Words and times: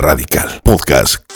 Radical 0.00 0.62
Podcast. 0.64 1.30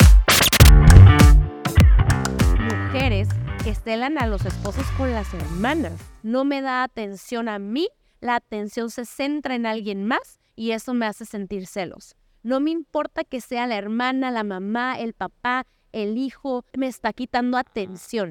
Mujeres 2.62 3.28
que 3.62 3.74
celan 3.74 4.16
a 4.16 4.26
los 4.26 4.46
esposos 4.46 4.86
con 4.96 5.12
las 5.12 5.34
hermanas. 5.34 5.92
No 6.22 6.46
me 6.46 6.62
da 6.62 6.82
atención 6.82 7.50
a 7.50 7.58
mí, 7.58 7.88
la 8.22 8.36
atención 8.36 8.88
se 8.88 9.04
centra 9.04 9.54
en 9.54 9.66
alguien 9.66 10.06
más 10.06 10.40
y 10.56 10.70
eso 10.70 10.94
me 10.94 11.04
hace 11.04 11.26
sentir 11.26 11.66
celos. 11.66 12.16
No 12.42 12.58
me 12.58 12.70
importa 12.70 13.22
que 13.22 13.42
sea 13.42 13.66
la 13.66 13.76
hermana, 13.76 14.30
la 14.30 14.44
mamá, 14.44 14.98
el 14.98 15.12
papá, 15.12 15.66
el 15.92 16.16
hijo, 16.16 16.64
me 16.74 16.86
está 16.86 17.12
quitando 17.12 17.58
atención. 17.58 18.30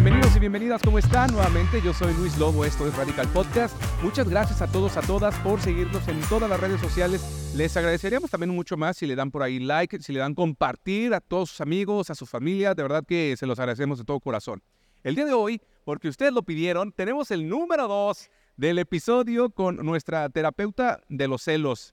Bienvenidos 0.00 0.36
y 0.36 0.38
bienvenidas, 0.38 0.80
¿cómo 0.80 1.00
están? 1.00 1.32
Nuevamente, 1.32 1.82
yo 1.82 1.92
soy 1.92 2.14
Luis 2.14 2.38
Lobo, 2.38 2.64
esto 2.64 2.86
es 2.86 2.96
Radical 2.96 3.26
Podcast. 3.32 3.74
Muchas 4.00 4.28
gracias 4.28 4.62
a 4.62 4.68
todos, 4.68 4.96
a 4.96 5.00
todas 5.00 5.36
por 5.40 5.60
seguirnos 5.60 6.06
en 6.06 6.20
todas 6.28 6.48
las 6.48 6.60
redes 6.60 6.80
sociales. 6.80 7.52
Les 7.56 7.76
agradeceríamos 7.76 8.30
también 8.30 8.50
mucho 8.50 8.76
más 8.76 8.96
si 8.96 9.06
le 9.06 9.16
dan 9.16 9.32
por 9.32 9.42
ahí 9.42 9.58
like, 9.58 10.00
si 10.00 10.12
le 10.12 10.20
dan 10.20 10.36
compartir 10.36 11.14
a 11.14 11.20
todos 11.20 11.50
sus 11.50 11.60
amigos, 11.62 12.10
a 12.10 12.14
su 12.14 12.26
familia. 12.26 12.76
De 12.76 12.84
verdad 12.84 13.02
que 13.04 13.34
se 13.36 13.44
los 13.44 13.58
agradecemos 13.58 13.98
de 13.98 14.04
todo 14.04 14.20
corazón. 14.20 14.62
El 15.02 15.16
día 15.16 15.24
de 15.24 15.32
hoy, 15.32 15.60
porque 15.84 16.06
ustedes 16.06 16.32
lo 16.32 16.44
pidieron, 16.44 16.92
tenemos 16.92 17.32
el 17.32 17.48
número 17.48 17.88
2 17.88 18.30
del 18.56 18.78
episodio 18.78 19.50
con 19.50 19.84
nuestra 19.84 20.28
terapeuta 20.28 21.00
de 21.08 21.26
los 21.26 21.42
celos. 21.42 21.92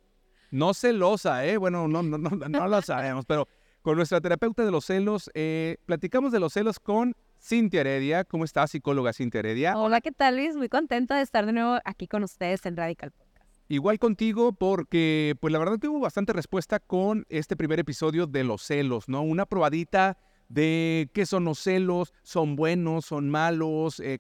No 0.52 0.76
celosa, 0.76 1.44
¿eh? 1.48 1.58
Bueno, 1.58 1.88
no, 1.88 2.04
no, 2.04 2.20
no, 2.20 2.30
no 2.30 2.68
lo 2.68 2.82
sabemos, 2.84 3.26
pero 3.26 3.48
con 3.82 3.98
nuestra 3.98 4.22
terapeuta 4.22 4.64
de 4.64 4.70
los 4.70 4.86
celos, 4.86 5.32
eh, 5.34 5.78
platicamos 5.88 6.32
de 6.32 6.40
los 6.40 6.54
celos 6.54 6.80
con 6.80 7.16
Cintia 7.46 7.82
Heredia. 7.82 8.24
¿Cómo 8.24 8.44
estás, 8.44 8.72
psicóloga 8.72 9.14
Cintia 9.14 9.38
Heredia? 9.38 9.78
Hola, 9.78 10.02
¿qué 10.02 10.12
tal, 10.12 10.38
Luis? 10.38 10.56
Muy 10.56 10.68
contenta 10.68 11.18
de 11.18 11.22
estar 11.22 11.46
de 11.46 11.54
nuevo 11.54 11.78
aquí 11.86 12.08
con 12.08 12.24
ustedes 12.24 12.66
en 12.66 12.76
Radical 12.76 13.12
Podcast. 13.12 13.48
Igual 13.68 14.00
contigo 14.00 14.54
porque, 14.54 15.36
pues 15.40 15.54
la 15.54 15.60
verdad 15.60 15.78
que 15.80 15.88
hubo 15.88 16.00
bastante 16.00 16.34
respuesta 16.34 16.80
con 16.80 17.24
este 17.30 17.56
primer 17.56 17.80
episodio 17.80 18.26
de 18.26 18.44
los 18.44 18.64
celos, 18.64 19.08
¿no? 19.08 19.22
Una 19.22 19.46
probadita 19.46 20.18
de 20.50 21.08
qué 21.14 21.28
son 21.28 21.46
los 21.46 21.60
celos, 21.60 22.14
son 22.24 22.56
buenos, 22.56 23.06
son 23.06 23.30
malos, 23.30 24.00
eh, 24.00 24.18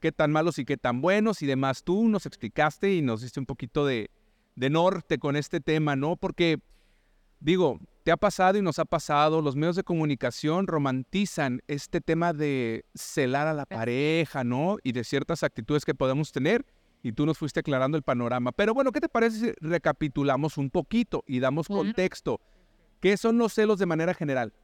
qué 0.00 0.10
tan 0.10 0.32
malos 0.32 0.58
y 0.58 0.64
qué 0.64 0.78
tan 0.78 1.02
buenos 1.02 1.42
y 1.42 1.46
demás. 1.46 1.84
Tú 1.84 2.08
nos 2.08 2.24
explicaste 2.24 2.94
y 2.94 3.02
nos 3.02 3.20
diste 3.20 3.40
un 3.40 3.46
poquito 3.46 3.84
de, 3.84 4.10
de 4.54 4.70
norte 4.70 5.18
con 5.18 5.36
este 5.36 5.60
tema, 5.60 5.96
¿no? 5.96 6.16
Porque, 6.16 6.60
digo, 7.44 7.78
te 8.04 8.10
ha 8.10 8.16
pasado 8.16 8.58
y 8.58 8.62
nos 8.62 8.78
ha 8.78 8.84
pasado, 8.84 9.40
los 9.42 9.54
medios 9.54 9.76
de 9.76 9.84
comunicación 9.84 10.66
romantizan 10.66 11.60
este 11.68 12.00
tema 12.00 12.32
de 12.32 12.84
celar 12.94 13.46
a 13.46 13.52
la 13.52 13.66
pareja, 13.66 14.44
¿no? 14.44 14.78
Y 14.82 14.92
de 14.92 15.04
ciertas 15.04 15.42
actitudes 15.42 15.84
que 15.84 15.94
podemos 15.94 16.32
tener. 16.32 16.64
Y 17.02 17.12
tú 17.12 17.26
nos 17.26 17.36
fuiste 17.36 17.60
aclarando 17.60 17.98
el 17.98 18.02
panorama. 18.02 18.50
Pero 18.52 18.72
bueno, 18.72 18.90
¿qué 18.90 19.00
te 19.00 19.10
parece 19.10 19.38
si 19.38 19.52
recapitulamos 19.60 20.56
un 20.56 20.70
poquito 20.70 21.22
y 21.26 21.38
damos 21.38 21.68
contexto? 21.68 22.40
¿Qué 23.00 23.18
son 23.18 23.36
los 23.36 23.52
celos 23.52 23.78
de 23.78 23.84
manera 23.84 24.14
general? 24.14 24.54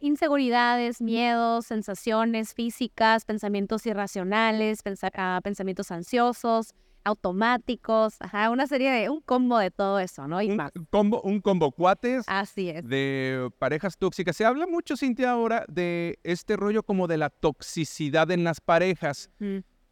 Inseguridades, 0.00 1.02
miedos, 1.02 1.66
sensaciones 1.66 2.54
físicas, 2.54 3.26
pensamientos 3.26 3.84
irracionales, 3.84 4.80
ah, 5.14 5.40
pensamientos 5.44 5.90
ansiosos, 5.90 6.74
automáticos, 7.04 8.16
ajá, 8.20 8.50
una 8.50 8.66
serie 8.66 8.90
de, 8.90 9.10
un 9.10 9.20
combo 9.20 9.58
de 9.58 9.70
todo 9.70 9.98
eso, 9.98 10.26
¿no? 10.26 10.40
Y 10.42 10.50
un 10.50 10.56
más. 10.56 10.72
combo, 10.90 11.20
un 11.22 11.40
combo 11.40 11.70
cuates. 11.70 12.24
Así 12.26 12.70
es. 12.70 12.86
De 12.88 13.50
parejas 13.58 13.96
tóxicas. 13.96 14.36
Se 14.36 14.44
habla 14.44 14.66
mucho, 14.66 14.96
Cintia, 14.96 15.30
ahora 15.30 15.64
de 15.68 16.18
este 16.24 16.56
rollo 16.56 16.82
como 16.82 17.06
de 17.06 17.18
la 17.18 17.30
toxicidad 17.30 18.30
en 18.30 18.44
las 18.44 18.60
parejas. 18.60 19.30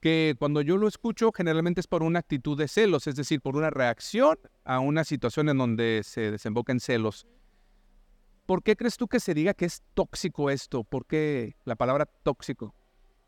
Que 0.01 0.35
cuando 0.37 0.63
yo 0.63 0.79
lo 0.79 0.89
escucho, 0.89 1.31
generalmente 1.33 1.81
es 1.81 1.87
por 1.87 2.03
una 2.03 2.19
actitud 2.19 2.59
de 2.59 2.67
celos, 2.67 3.07
es 3.07 3.15
decir, 3.15 3.41
por 3.41 3.57
una 3.57 3.71
reacción 3.71 4.37
a 4.65 4.81
una 4.81 5.05
situación 5.05 5.49
en 5.49 5.59
donde 5.59 6.01
se 6.05 6.33
desemboca 6.33 6.73
en 6.73 6.81
celos. 6.81 7.27
¿Por 8.47 8.65
qué 8.65 8.75
crees 8.75 8.97
tú 8.97 9.07
que 9.07 9.21
se 9.21 9.33
diga 9.33 9.55
que 9.55 9.67
es 9.67 9.83
tóxico 9.95 10.51
esto? 10.51 10.83
¿Por 10.83 11.07
qué 11.07 11.55
la 11.65 11.77
palabra 11.77 12.07
tóxico? 12.25 12.75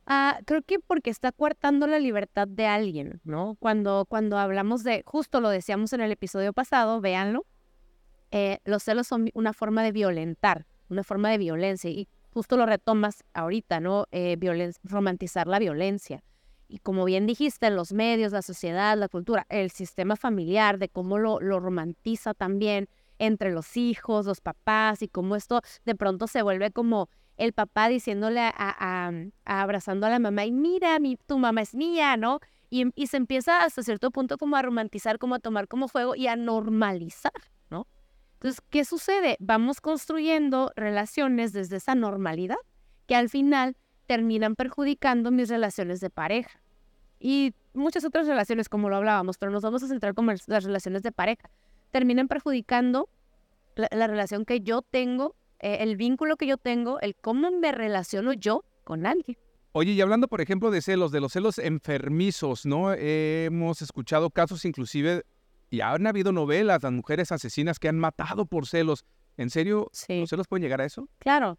Ah, 0.07 0.39
creo 0.45 0.63
que 0.63 0.79
porque 0.81 1.11
está 1.11 1.33
coartando 1.33 1.87
la 1.87 1.99
libertad 1.99 2.47
de 2.47 2.67
alguien, 2.67 3.21
¿no? 3.25 3.57
Cuando, 3.59 4.05
cuando 4.07 4.37
hablamos 4.39 4.85
de, 4.85 5.03
justo 5.07 5.41
lo 5.41 5.49
decíamos 5.49 5.93
en 5.95 6.03
el 6.03 6.13
episodio 6.13 6.53
pasado, 6.53 7.01
véanlo, 7.01 7.47
eh, 8.31 8.59
los 8.65 8.83
celos 8.83 9.07
son 9.07 9.31
una 9.33 9.53
forma 9.55 9.83
de 9.83 9.93
violentar, 9.93 10.67
una 10.91 11.05
forma 11.05 11.31
de 11.31 11.39
violencia, 11.39 11.89
y 11.89 12.09
justo 12.33 12.57
lo 12.57 12.67
retomas 12.67 13.25
ahorita, 13.33 13.81
¿no? 13.81 14.07
Eh, 14.13 14.37
romantizar 14.83 15.47
la 15.47 15.59
violencia. 15.59 16.23
Y 16.69 16.79
como 16.79 17.05
bien 17.05 17.27
dijiste, 17.27 17.71
los 17.71 17.93
medios, 17.93 18.33
la 18.33 18.43
sociedad, 18.43 18.99
la 18.99 19.09
cultura, 19.09 19.47
el 19.49 19.71
sistema 19.71 20.17
familiar, 20.17 20.79
de 20.79 20.89
cómo 20.89 21.19
lo, 21.19 21.41
lo 21.41 21.61
romantiza 21.61 22.35
también 22.35 22.89
entre 23.19 23.53
los 23.53 23.77
hijos, 23.77 24.27
los 24.27 24.41
papás, 24.41 25.01
y 25.01 25.09
cómo 25.09 25.37
esto 25.37 25.63
de 25.85 25.95
pronto 25.95 26.27
se 26.27 26.43
vuelve 26.43 26.73
como 26.73 27.09
el 27.37 27.53
papá 27.53 27.89
diciéndole 27.89 28.41
a, 28.41 29.13
abrazando 29.45 30.07
a 30.07 30.11
la 30.11 30.19
mamá, 30.19 30.45
y 30.45 30.53
mira, 30.53 30.99
mi, 30.99 31.17
tu 31.17 31.39
mamá 31.39 31.63
es 31.63 31.75
mía, 31.75 32.17
¿no? 32.17 32.41
Y, 32.71 32.87
y, 32.95 33.07
se 33.07 33.17
empieza 33.17 33.65
hasta 33.65 33.83
cierto 33.83 34.11
punto 34.11 34.37
como 34.39 34.57
a 34.57 34.63
romantizar, 34.63 35.19
como 35.19 35.37
a 35.37 35.39
tomar 35.39 35.69
como 35.69 35.87
fuego 35.89 36.17
y 36.17 36.27
a 36.27 36.37
normalizar, 36.37 37.33
¿no? 37.71 37.87
Entonces, 38.35 38.61
¿qué 38.71 38.85
sucede? 38.85 39.37
Vamos 39.39 39.81
construyendo 39.81 40.73
relaciones 40.75 41.53
desde 41.53 41.77
esa 41.77 41.95
normalidad 41.95 42.57
que 43.07 43.15
al 43.15 43.29
final 43.29 43.77
terminan 44.07 44.55
perjudicando 44.55 45.31
mis 45.31 45.49
relaciones 45.49 46.01
de 46.01 46.11
pareja. 46.11 46.61
Y 47.21 47.55
muchas 47.73 48.05
otras 48.05 48.27
relaciones, 48.27 48.69
como 48.69 48.89
lo 48.89 48.97
hablábamos, 48.97 49.39
pero 49.39 49.53
nos 49.53 49.63
vamos 49.63 49.83
a 49.83 49.89
centrar 49.89 50.15
como 50.15 50.33
las 50.33 50.65
relaciones 50.65 51.03
de 51.03 51.13
pareja. 51.13 51.49
Terminan 51.91 52.29
perjudicando 52.29 53.09
la 53.77 54.07
relación 54.07 54.45
que 54.45 54.61
yo 54.61 54.83
tengo 54.83 55.35
eh, 55.61 55.79
el 55.81 55.97
vínculo 55.97 56.37
que 56.37 56.47
yo 56.47 56.57
tengo, 56.57 57.01
el 57.01 57.15
cómo 57.17 57.51
me 57.51 57.73
relaciono 57.73 58.33
yo 58.33 58.65
con 58.85 59.07
alguien. 59.07 59.39
Oye, 59.73 59.93
y 59.93 60.01
hablando, 60.01 60.29
por 60.29 60.41
ejemplo, 60.41 60.71
de 60.71 60.81
celos, 60.83 61.11
de 61.11 61.21
los 61.21 61.33
celos 61.33 61.59
enfermizos, 61.59 62.65
¿no? 62.65 62.93
hemos 62.93 63.83
escuchado 63.83 64.31
casos 64.31 64.65
inclusive, 64.65 65.25
y 65.69 65.81
han 65.81 66.07
habido 66.07 66.31
novelas, 66.31 66.83
las 66.83 66.93
mujeres 66.93 67.33
asesinas 67.33 67.81
que 67.81 67.89
han 67.89 67.99
matado 67.99 68.47
por 68.47 68.67
celos. 68.67 69.05
¿En 69.37 69.51
serio 69.51 69.91
los 70.09 70.31
celos 70.31 70.47
pueden 70.47 70.63
llegar 70.63 70.81
a 70.81 70.85
eso? 70.85 71.09
Claro, 71.19 71.59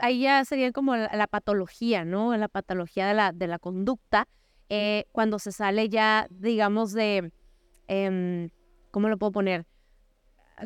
ahí 0.00 0.22
ya 0.22 0.44
sería 0.44 0.72
como 0.72 0.96
la, 0.96 1.26
patología, 1.28 2.04
¿no? 2.04 2.36
La 2.36 2.48
patología 2.48 3.06
de 3.06 3.14
la, 3.14 3.32
de 3.32 3.46
la 3.46 3.58
conducta, 3.58 4.26
eh, 4.68 5.04
cuando 5.12 5.38
se 5.38 5.52
sale 5.52 5.88
ya, 5.88 6.26
digamos, 6.30 6.92
de, 6.92 7.32
em, 7.86 8.48
¿cómo 8.90 9.08
lo 9.08 9.16
puedo 9.16 9.32
poner? 9.32 9.66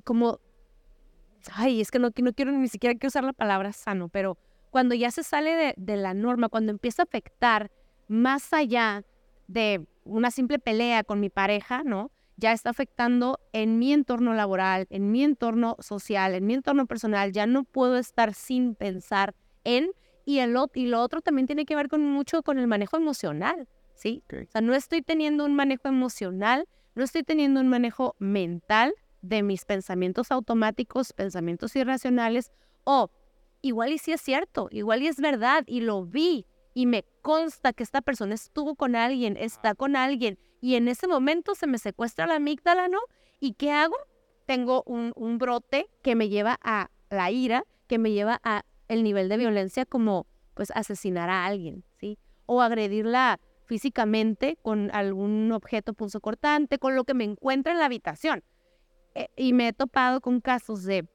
Como 0.05 0.41
ay, 1.53 1.81
es 1.81 1.91
que 1.91 1.99
no, 1.99 2.11
no 2.15 2.33
quiero 2.33 2.53
ni 2.53 2.69
siquiera 2.69 2.99
que 2.99 3.07
usar 3.07 3.25
la 3.25 3.33
palabra 3.33 3.73
sano, 3.73 4.09
pero 4.09 4.39
cuando 4.71 4.95
ya 4.95 5.11
se 5.11 5.23
sale 5.23 5.75
de, 5.77 5.97
la 5.97 6.15
norma, 6.15 6.49
cuando 6.49 6.71
empieza 6.71 7.03
a 7.03 7.05
afectar 7.05 7.71
más 8.09 8.53
allá 8.53 9.05
de 9.49 9.87
una 10.05 10.31
simple 10.31 10.59
pelea 10.59 11.05
con 11.05 11.21
mi 11.21 11.29
pareja, 11.29 11.83
¿no? 11.85 12.11
Ya 12.37 12.53
está 12.53 12.71
afectando 12.71 13.39
en 13.53 13.79
mi 13.79 13.93
entorno 13.93 14.33
laboral, 14.33 14.87
en 14.91 15.11
mi 15.11 15.25
entorno 15.25 15.77
social, 15.81 16.35
en 16.35 16.47
mi 16.47 16.55
entorno 16.55 16.87
personal. 16.87 17.33
Ya 17.33 17.47
no 17.47 17.65
puedo 17.65 17.99
estar 17.99 18.33
sin 18.33 18.75
pensar 18.75 19.35
en 19.65 19.91
y, 20.25 20.39
el, 20.39 20.57
y 20.75 20.87
lo 20.87 21.03
otro 21.03 21.21
también 21.21 21.47
tiene 21.47 21.67
que 21.67 21.77
ver 21.77 21.89
con 21.89 22.03
mucho 22.03 22.43
con 22.43 22.59
el 22.59 22.67
manejo 22.67 22.97
emocional, 22.97 23.69
¿sí? 23.95 24.23
O 24.33 24.51
sea, 24.51 24.61
no 24.61 24.75
estoy 24.75 25.03
teniendo 25.03 25.45
un 25.45 25.55
manejo 25.55 25.89
emocional, 25.89 26.67
no 26.95 27.05
estoy 27.05 27.25
teniendo 27.25 27.61
un 27.61 27.69
manejo 27.69 28.15
mental 28.19 28.95
de 29.23 29.43
mis 29.43 29.65
pensamientos 29.65 30.31
automáticos, 30.31 31.13
pensamientos 31.13 31.75
irracionales, 31.77 32.53
o 32.85 33.11
igual 33.63 33.93
y 33.93 33.99
sí 33.99 34.13
es 34.13 34.21
cierto, 34.21 34.69
igual 34.71 35.03
y 35.03 35.09
es 35.09 35.17
verdad, 35.17 35.65
y 35.67 35.81
lo 35.81 36.05
vi, 36.05 36.47
y 36.75 36.87
me 36.87 37.05
consta 37.23 37.73
que 37.73 37.83
esta 37.83 38.01
persona 38.01 38.35
estuvo 38.35 38.75
con 38.75 38.97
alguien, 38.97 39.37
está 39.37 39.75
con 39.75 39.97
alguien, 39.97 40.39
y 40.61 40.75
en 40.75 40.89
ese 40.89 41.09
momento 41.09 41.55
se 41.55 41.67
me 41.67 41.79
secuestra 41.79 42.27
la 42.27 42.37
amígdala, 42.37 42.89
¿no? 42.89 43.01
¿Y 43.41 43.55
qué 43.55 43.73
hago? 43.73 43.97
Tengo 44.47 44.83
un, 44.87 45.13
un 45.17 45.39
brote 45.39 45.89
que 46.03 46.15
me 46.15 46.29
lleva 46.29 46.59
a 46.63 46.91
la 47.09 47.31
ira, 47.31 47.65
que 47.87 47.99
me 47.99 48.13
lleva 48.13 48.41
a 48.45 48.65
el 48.89 49.03
nivel 49.03 49.29
de 49.29 49.37
violencia 49.37 49.87
como 49.87 50.27
pues 50.55 50.71
asesinar 50.75 51.31
a 51.31 51.47
alguien, 51.47 51.85
¿sí? 51.99 52.19
O 52.47 52.61
agredirla 52.61 53.41
físicamente 53.67 54.59
con 54.63 54.91
algún 54.93 55.53
objeto 55.53 55.95
punzocortante, 55.95 56.79
con 56.79 56.97
lo 56.97 57.05
que 57.05 57.15
me 57.15 57.25
encuentra 57.25 57.73
en 57.73 57.79
la 57.79 57.85
habitación. 57.85 58.43
Eh, 59.15 59.29
y 59.37 59.53
me 59.53 59.69
he 59.69 59.73
topado 59.73 60.21
con 60.21 60.41
casos 60.41 60.85
de 60.85 61.09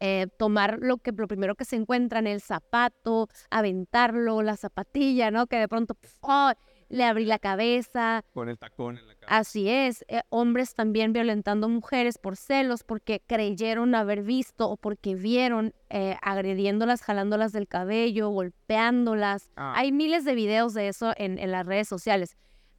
eh, 0.00 0.28
tomar 0.38 0.78
lo 0.80 0.98
que 0.98 1.12
lo 1.12 1.26
primero 1.26 1.54
que 1.54 1.64
se 1.64 1.76
encuentra 1.76 2.20
en 2.20 2.26
el 2.26 2.40
zapato, 2.40 3.28
aventarlo, 3.50 4.42
la 4.42 4.56
zapatilla, 4.56 5.30
¿no? 5.30 5.46
Que 5.46 5.56
de 5.56 5.68
pronto 5.68 5.96
¡oh! 6.20 6.52
le 6.88 7.04
abrí 7.04 7.24
la 7.24 7.38
cabeza. 7.38 8.24
Con 8.32 8.48
el 8.48 8.58
tacón 8.58 8.96
en 8.96 9.06
la 9.06 9.14
cabeza. 9.14 9.36
Así 9.36 9.68
es. 9.68 10.04
Eh, 10.08 10.22
hombres 10.30 10.74
también 10.74 11.12
violentando 11.12 11.68
mujeres 11.68 12.16
por 12.18 12.36
celos, 12.36 12.82
porque 12.84 13.20
creyeron 13.26 13.94
haber 13.94 14.22
visto 14.22 14.70
o 14.70 14.76
porque 14.76 15.14
vieron 15.14 15.74
agrediéndolas, 16.22 17.02
jalándolas 17.02 17.52
del 17.52 17.66
cabello, 17.66 18.28
golpeándolas. 18.28 19.50
Ah. 19.56 19.72
Hay 19.76 19.90
miles 19.90 20.24
de 20.24 20.34
videos 20.34 20.74
de 20.74 20.88
eso 20.88 21.12
en, 21.16 21.38
en 21.38 21.50
las 21.50 21.66
redes 21.66 21.88
sociales. 21.88 22.36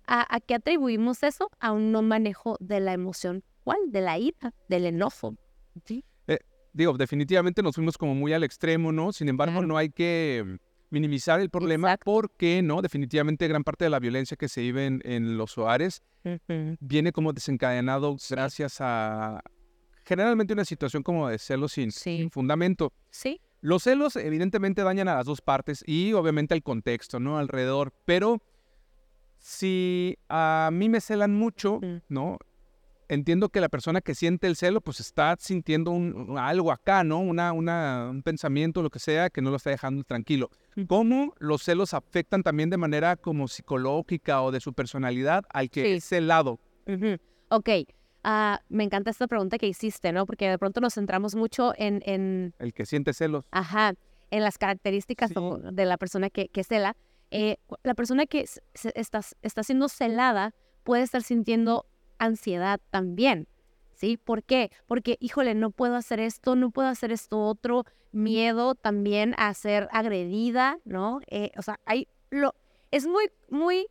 ¿A, 0.07 0.33
¿A 0.33 0.39
qué 0.39 0.55
atribuimos 0.55 1.21
eso? 1.23 1.49
A 1.59 1.71
un 1.71 1.91
no 1.91 2.01
manejo 2.01 2.57
de 2.59 2.79
la 2.79 2.93
emoción 2.93 3.43
cual, 3.69 3.91
de 3.91 4.01
la 4.01 4.17
ira, 4.17 4.53
del 4.67 4.85
enojo. 4.85 5.35
¿sí? 5.85 6.03
Eh, 6.27 6.39
digo, 6.73 6.93
definitivamente 6.97 7.61
nos 7.63 7.75
fuimos 7.75 7.97
como 7.97 8.15
muy 8.15 8.33
al 8.33 8.43
extremo, 8.43 8.91
¿no? 8.91 9.11
Sin 9.11 9.29
embargo, 9.29 9.53
Claro. 9.53 9.67
no 9.67 9.77
hay 9.77 9.89
que 9.89 10.57
minimizar 10.91 11.39
el 11.39 11.49
problema 11.51 11.89
Exacto. 11.89 12.05
porque, 12.11 12.61
¿no? 12.63 12.81
Definitivamente 12.81 13.47
gran 13.47 13.63
parte 13.63 13.85
de 13.85 13.89
la 13.91 13.99
violencia 13.99 14.35
que 14.35 14.47
se 14.49 14.61
vive 14.61 14.85
en, 14.87 15.01
en 15.05 15.37
los 15.37 15.55
hogares 15.57 16.01
viene 16.79 17.11
como 17.11 17.31
desencadenado 17.31 18.17
gracias 18.29 18.77
a 18.81 19.39
generalmente 20.03 20.53
una 20.53 20.65
situación 20.65 21.03
como 21.03 21.29
de 21.29 21.37
celos 21.37 21.73
sin, 21.73 21.91
Sí. 21.91 22.17
sin 22.17 22.31
fundamento. 22.31 22.91
Sí, 23.11 23.39
Los 23.61 23.83
celos 23.83 24.15
evidentemente 24.15 24.81
dañan 24.83 25.07
a 25.09 25.15
las 25.15 25.25
dos 25.25 25.41
partes 25.41 25.83
y 25.85 26.13
obviamente 26.13 26.53
al 26.55 26.63
contexto, 26.63 27.19
¿no? 27.19 27.37
Alrededor. 27.37 27.93
Pero 28.05 28.41
si 29.37 30.17
a 30.29 30.69
mí 30.73 30.89
me 30.89 31.01
celan 31.01 31.33
mucho, 31.35 31.79
Mm. 31.81 32.01
¿no? 32.09 32.37
Entiendo 33.09 33.49
que 33.49 33.59
la 33.59 33.69
persona 33.69 34.01
que 34.01 34.13
siente 34.13 34.45
el 34.45 34.55
celo, 34.55 34.81
pues 34.81 34.99
está 34.99 35.35
sintiendo 35.39 35.89
un- 35.89 36.37
algo 36.37 36.71
acá, 36.71 37.03
¿no? 37.03 37.19
Una, 37.19 37.51
una, 37.53 38.07
un 38.11 38.21
pensamiento, 38.21 38.83
lo 38.83 38.91
que 38.91 38.99
sea, 38.99 39.31
que 39.31 39.41
no 39.41 39.49
lo 39.49 39.55
está 39.57 39.71
dejando 39.71 40.03
tranquilo. 40.03 40.51
¿Cómo 40.87 41.33
los 41.39 41.63
celos 41.63 41.95
afectan 41.95 42.43
también 42.43 42.69
de 42.69 42.77
manera 42.77 43.15
como 43.15 43.47
psicológica 43.47 44.43
o 44.43 44.51
de 44.51 44.59
su 44.61 44.73
personalidad 44.73 45.43
al 45.49 45.71
que 45.71 45.81
Sí. 45.83 45.91
es 45.93 46.03
celado? 46.05 46.59
Ujú. 46.87 47.17
Ok, 47.49 47.69
ah, 48.23 48.61
me 48.69 48.83
encanta 48.83 49.09
esta 49.09 49.25
pregunta 49.27 49.57
que 49.57 49.65
hiciste, 49.67 50.11
¿no? 50.11 50.27
Porque 50.27 50.47
de 50.47 50.59
pronto 50.59 50.79
nos 50.79 50.93
centramos 50.93 51.33
mucho 51.33 51.73
en, 51.77 52.03
en 52.05 52.53
El 52.59 52.73
que 52.75 52.85
siente 52.85 53.13
celos. 53.13 53.43
ajá, 53.49 53.93
en 54.29 54.43
las 54.43 54.59
características 54.59 55.29
Sí. 55.31 55.35
de 55.71 55.85
la 55.85 55.97
persona 55.97 56.29
que, 56.29 56.47
que 56.49 56.63
cela. 56.63 56.95
Eh, 57.31 57.57
la 57.81 57.95
persona 57.95 58.27
que 58.27 58.45
se- 58.45 58.61
está, 58.93 59.21
está 59.41 59.63
siendo 59.63 59.89
celada 59.89 60.53
puede 60.83 61.01
estar 61.01 61.23
sintiendo 61.23 61.87
ansiedad 62.19 62.79
también, 62.89 63.47
¿sí? 63.93 64.17
¿Por 64.17 64.43
qué? 64.43 64.71
Porque, 64.87 65.17
híjole, 65.19 65.55
no 65.55 65.71
puedo 65.71 65.95
hacer 65.95 66.19
esto, 66.19 66.55
no 66.55 66.71
puedo 66.71 66.87
hacer 66.87 67.11
esto 67.11 67.39
otro, 67.39 67.85
miedo 68.11 68.75
también 68.75 69.35
a 69.37 69.53
ser 69.53 69.87
agredida, 69.91 70.79
¿no? 70.85 71.21
Eh, 71.27 71.51
o 71.57 71.61
sea, 71.61 71.79
hay 71.85 72.07
lo, 72.29 72.53
es 72.91 73.07
muy, 73.07 73.29
muy 73.49 73.87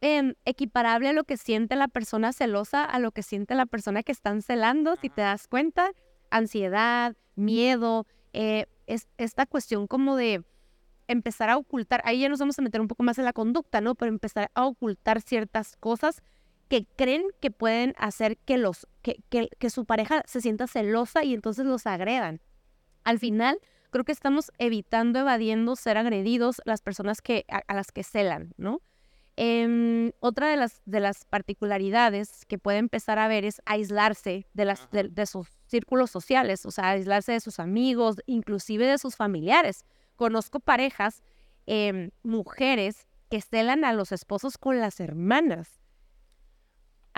em, 0.00 0.34
equiparable 0.44 1.08
a 1.08 1.12
lo 1.12 1.24
que 1.24 1.36
siente 1.36 1.76
la 1.76 1.88
persona 1.88 2.32
celosa 2.32 2.84
a 2.84 2.98
lo 2.98 3.12
que 3.12 3.22
siente 3.22 3.54
la 3.54 3.66
persona 3.66 4.02
que 4.02 4.12
están 4.12 4.42
celando, 4.42 4.96
si 4.96 5.08
te 5.08 5.22
das 5.22 5.48
cuenta, 5.48 5.90
ansiedad, 6.30 7.16
miedo, 7.36 8.06
eh, 8.32 8.66
es 8.86 9.08
esta 9.18 9.46
cuestión 9.46 9.86
como 9.86 10.16
de 10.16 10.44
empezar 11.08 11.48
a 11.50 11.56
ocultar, 11.56 12.02
ahí 12.04 12.20
ya 12.20 12.28
nos 12.28 12.38
vamos 12.38 12.58
a 12.58 12.62
meter 12.62 12.80
un 12.80 12.88
poco 12.88 13.02
más 13.02 13.18
en 13.18 13.24
la 13.24 13.32
conducta, 13.32 13.80
¿no? 13.80 13.94
Pero 13.94 14.10
empezar 14.10 14.50
a 14.54 14.66
ocultar 14.66 15.22
ciertas 15.22 15.76
cosas 15.76 16.22
que 16.68 16.86
creen 16.96 17.24
que 17.40 17.50
pueden 17.50 17.94
hacer 17.98 18.38
que 18.38 18.58
los 18.58 18.86
que, 19.02 19.22
que, 19.28 19.48
que 19.58 19.70
su 19.70 19.84
pareja 19.84 20.22
se 20.26 20.40
sienta 20.40 20.66
celosa 20.66 21.24
y 21.24 21.34
entonces 21.34 21.64
los 21.64 21.86
agredan. 21.86 22.40
Al 23.04 23.18
final, 23.18 23.60
creo 23.90 24.04
que 24.04 24.12
estamos 24.12 24.52
evitando, 24.58 25.18
evadiendo 25.18 25.76
ser 25.76 25.96
agredidos 25.96 26.60
las 26.64 26.82
personas 26.82 27.22
que, 27.22 27.46
a, 27.48 27.62
a 27.66 27.74
las 27.74 27.90
que 27.90 28.04
celan, 28.04 28.52
¿no? 28.56 28.82
Em, 29.40 30.10
otra 30.18 30.48
de 30.48 30.56
las, 30.56 30.82
de 30.84 30.98
las 30.98 31.24
particularidades 31.24 32.44
que 32.46 32.58
puede 32.58 32.78
empezar 32.78 33.20
a 33.20 33.28
ver 33.28 33.44
es 33.44 33.62
aislarse 33.66 34.48
de, 34.52 34.64
las, 34.64 34.90
de, 34.90 35.04
de 35.04 35.26
sus 35.26 35.46
círculos 35.68 36.10
sociales, 36.10 36.66
o 36.66 36.72
sea, 36.72 36.90
aislarse 36.90 37.30
de 37.30 37.40
sus 37.40 37.60
amigos, 37.60 38.16
inclusive 38.26 38.84
de 38.84 38.98
sus 38.98 39.14
familiares. 39.14 39.84
Conozco 40.16 40.58
parejas, 40.58 41.22
em, 41.66 42.10
mujeres, 42.24 43.06
que 43.30 43.40
celan 43.40 43.84
a 43.84 43.92
los 43.92 44.10
esposos 44.10 44.58
con 44.58 44.80
las 44.80 44.98
hermanas. 44.98 45.78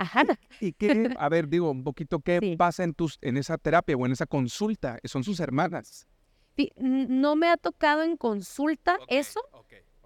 Ajá. 0.01 0.23
¿Y 0.59 0.73
qué, 0.73 1.13
a 1.17 1.29
ver, 1.29 1.47
digo, 1.47 1.69
un 1.69 1.83
poquito, 1.83 2.19
qué 2.21 2.39
Sí. 2.41 2.55
pasa 2.57 2.83
en, 2.83 2.93
tus, 2.95 3.19
en 3.21 3.37
esa 3.37 3.57
terapia 3.59 3.95
o 3.95 4.05
en 4.05 4.11
esa 4.13 4.25
consulta? 4.25 4.97
Son 5.03 5.23
sus 5.23 5.39
hermanas. 5.39 6.07
No 6.75 7.35
me 7.35 7.47
ha 7.47 7.57
tocado 7.57 8.03
en 8.03 8.17
consulta 8.17 8.97
eso, 9.07 9.41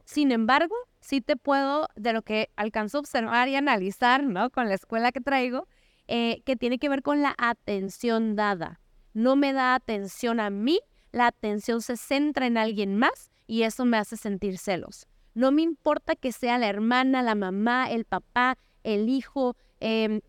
Sin 0.05 0.31
embargo, 0.31 0.75
sí 1.01 1.19
te 1.19 1.35
puedo, 1.35 1.87
de 1.95 2.13
lo 2.13 2.21
que 2.21 2.49
alcanzo 2.55 2.97
a 2.97 3.01
observar 3.01 3.47
y 3.49 3.55
analizar, 3.55 4.23
¿no? 4.23 4.49
Con 4.51 4.69
la 4.69 4.75
escuela 4.75 5.11
que 5.11 5.19
traigo, 5.19 5.67
eh, 6.07 6.41
que 6.45 6.55
tiene 6.55 6.77
que 6.77 6.89
ver 6.89 7.01
con 7.01 7.21
la 7.23 7.33
atención 7.37 8.35
dada. 8.35 8.79
No 9.13 9.35
me 9.35 9.51
da 9.51 9.73
atención 9.75 10.39
a 10.39 10.49
mí, 10.51 10.79
la 11.11 11.27
atención 11.27 11.81
se 11.81 11.97
centra 11.97 12.45
en 12.45 12.57
alguien 12.57 12.95
más 12.97 13.31
y 13.47 13.63
eso 13.63 13.83
me 13.85 13.97
hace 13.97 14.15
sentir 14.15 14.57
celos. 14.59 15.07
No 15.33 15.51
me 15.51 15.63
importa 15.63 16.15
que 16.15 16.31
sea 16.31 16.57
la 16.59 16.67
hermana, 16.67 17.23
la 17.23 17.35
mamá, 17.35 17.89
el 17.89 18.05
papá, 18.05 18.57
el 18.83 19.09
hijo, 19.09 19.55
em, 19.85 20.21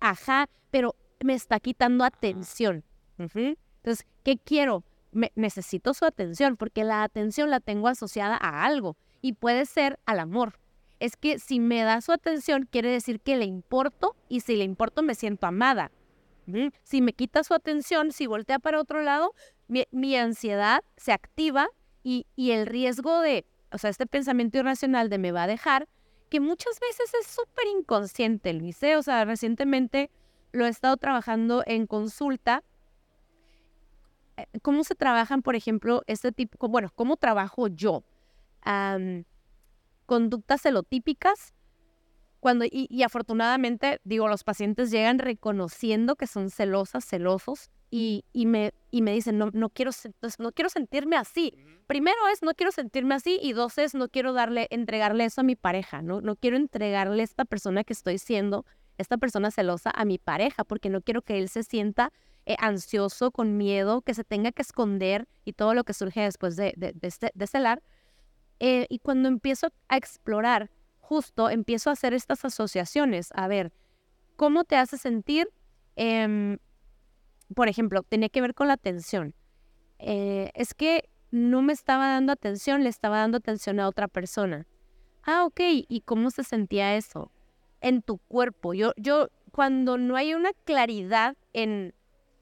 ajá, 0.00 0.48
pero 0.70 0.94
me 1.20 1.34
está 1.34 1.60
quitando 1.60 2.04
atención. 2.04 2.84
Entonces, 3.78 4.06
¿qué 4.22 4.36
quiero? 4.36 4.84
Me- 5.12 5.32
necesito 5.34 5.94
su 5.94 6.04
atención 6.04 6.56
porque 6.56 6.84
la 6.84 7.02
atención 7.02 7.50
la 7.50 7.60
tengo 7.60 7.88
asociada 7.88 8.36
a 8.36 8.64
algo 8.64 8.96
y 9.22 9.32
puede 9.32 9.64
ser 9.66 9.98
al 10.06 10.20
amor. 10.20 10.58
Es 11.00 11.16
que 11.16 11.38
si 11.38 11.60
me 11.60 11.82
da 11.82 12.00
su 12.00 12.12
atención 12.12 12.68
quiere 12.70 12.90
decir 12.90 13.20
que 13.20 13.36
le 13.36 13.44
importo 13.44 14.14
y 14.28 14.40
si 14.40 14.56
le 14.56 14.64
importo 14.64 15.02
me 15.02 15.14
siento 15.14 15.46
amada. 15.46 15.90
Si 16.84 17.00
me 17.02 17.12
quita 17.12 17.42
su 17.42 17.54
atención, 17.54 18.12
si 18.12 18.26
voltea 18.26 18.58
para 18.60 18.80
otro 18.80 19.02
lado, 19.02 19.32
mi, 19.68 19.84
mi 19.90 20.14
ansiedad 20.16 20.84
se 20.96 21.12
activa 21.12 21.66
y, 22.04 22.26
y 22.36 22.52
el 22.52 22.66
riesgo 22.66 23.20
de, 23.20 23.44
o 23.72 23.78
sea, 23.78 23.90
este 23.90 24.06
pensamiento 24.06 24.58
irracional 24.58 25.08
de 25.10 25.18
me 25.18 25.32
va 25.32 25.42
a 25.42 25.46
dejar, 25.48 25.88
que 26.28 26.40
muchas 26.40 26.78
veces 26.80 27.12
es 27.20 27.26
súper 27.26 27.66
inconsciente, 27.78 28.52
Luis. 28.52 28.82
¿eh? 28.82 28.96
O 28.96 29.02
sea, 29.02 29.24
recientemente 29.24 30.10
lo 30.52 30.66
he 30.66 30.68
estado 30.68 30.96
trabajando 30.96 31.62
en 31.66 31.86
consulta. 31.86 32.62
¿Cómo 34.62 34.84
se 34.84 34.94
trabajan, 34.94 35.42
por 35.42 35.56
ejemplo, 35.56 36.02
este 36.06 36.32
tipo, 36.32 36.68
bueno, 36.68 36.90
cómo 36.94 37.16
trabajo 37.16 37.68
yo? 37.68 38.04
Conductas 40.06 40.62
celotípicas. 40.62 41.54
Cuando, 42.40 42.64
y, 42.64 42.86
y 42.90 43.02
afortunadamente, 43.02 44.00
digo, 44.04 44.28
los 44.28 44.44
pacientes 44.44 44.90
llegan 44.90 45.18
reconociendo 45.18 46.16
que 46.16 46.26
son 46.26 46.50
celosas, 46.50 47.04
celosos, 47.04 47.70
y, 47.90 48.24
y 48.32 48.46
me, 48.46 48.72
y 48.90 49.02
me 49.02 49.12
dicen, 49.12 49.38
no, 49.38 49.50
no, 49.52 49.70
quiero, 49.70 49.90
no 50.38 50.52
quiero 50.52 50.68
sentirme 50.68 51.16
así. 51.16 51.54
Primero 51.86 52.16
es, 52.32 52.42
no 52.42 52.52
quiero 52.54 52.72
sentirme 52.72 53.14
así, 53.14 53.38
y 53.42 53.52
dos 53.52 53.78
es, 53.78 53.94
no 53.94 54.08
quiero 54.08 54.32
darle, 54.32 54.66
entregarle 54.70 55.24
eso 55.24 55.40
a 55.42 55.44
mi 55.44 55.56
pareja, 55.56 56.02
¿no? 56.02 56.20
No 56.20 56.36
quiero 56.36 56.56
entregarle 56.56 57.22
esta 57.22 57.44
persona 57.44 57.84
que 57.84 57.92
estoy 57.92 58.18
siendo, 58.18 58.64
esta 58.98 59.18
persona 59.18 59.50
celosa 59.50 59.90
a 59.94 60.04
mi 60.04 60.18
pareja, 60.18 60.64
porque 60.64 60.90
no 60.90 61.00
quiero 61.00 61.22
que 61.22 61.38
él 61.38 61.48
se 61.48 61.62
sienta 61.62 62.12
eh, 62.44 62.56
ansioso, 62.58 63.30
con 63.30 63.56
miedo, 63.56 64.02
que 64.02 64.14
se 64.14 64.24
tenga 64.24 64.52
que 64.52 64.62
esconder 64.62 65.26
y 65.44 65.52
todo 65.52 65.74
lo 65.74 65.84
que 65.84 65.92
surge 65.94 66.20
después 66.22 66.56
de, 66.56 66.74
de, 66.76 66.92
de 66.92 67.08
este- 67.08 67.32
de 67.34 67.46
celar. 67.46 67.82
Eh, 68.58 68.86
y 68.88 68.98
cuando 69.00 69.28
empiezo 69.28 69.68
a 69.88 69.96
explorar, 69.96 70.70
justo 70.98 71.50
empiezo 71.50 71.90
a 71.90 71.92
hacer 71.92 72.14
estas 72.14 72.44
asociaciones. 72.44 73.28
A 73.34 73.48
ver, 73.48 73.72
¿cómo 74.36 74.64
te 74.64 74.76
hace 74.76 74.96
sentir? 74.96 75.48
Em, 75.96 76.58
por 77.54 77.68
ejemplo, 77.68 78.02
tenía 78.02 78.28
que 78.28 78.40
ver 78.40 78.54
con 78.54 78.68
la 78.68 78.74
atención. 78.74 79.34
Eh, 79.98 80.50
es 80.54 80.74
que 80.74 81.08
no 81.30 81.62
me 81.62 81.72
estaba 81.72 82.08
dando 82.08 82.32
atención, 82.32 82.82
le 82.82 82.88
estaba 82.88 83.18
dando 83.18 83.38
atención 83.38 83.80
a 83.80 83.88
otra 83.88 84.08
persona. 84.08 84.66
Ah, 85.22 85.44
ok. 85.44 85.60
¿Y 85.88 86.02
cómo 86.02 86.30
se 86.30 86.44
sentía 86.44 86.96
eso? 86.96 87.30
En 87.80 88.02
tu 88.02 88.18
cuerpo. 88.18 88.74
Yo, 88.74 88.92
yo, 88.96 89.28
cuando 89.52 89.98
no 89.98 90.16
hay 90.16 90.34
una 90.34 90.52
claridad 90.64 91.36
en, 91.52 91.94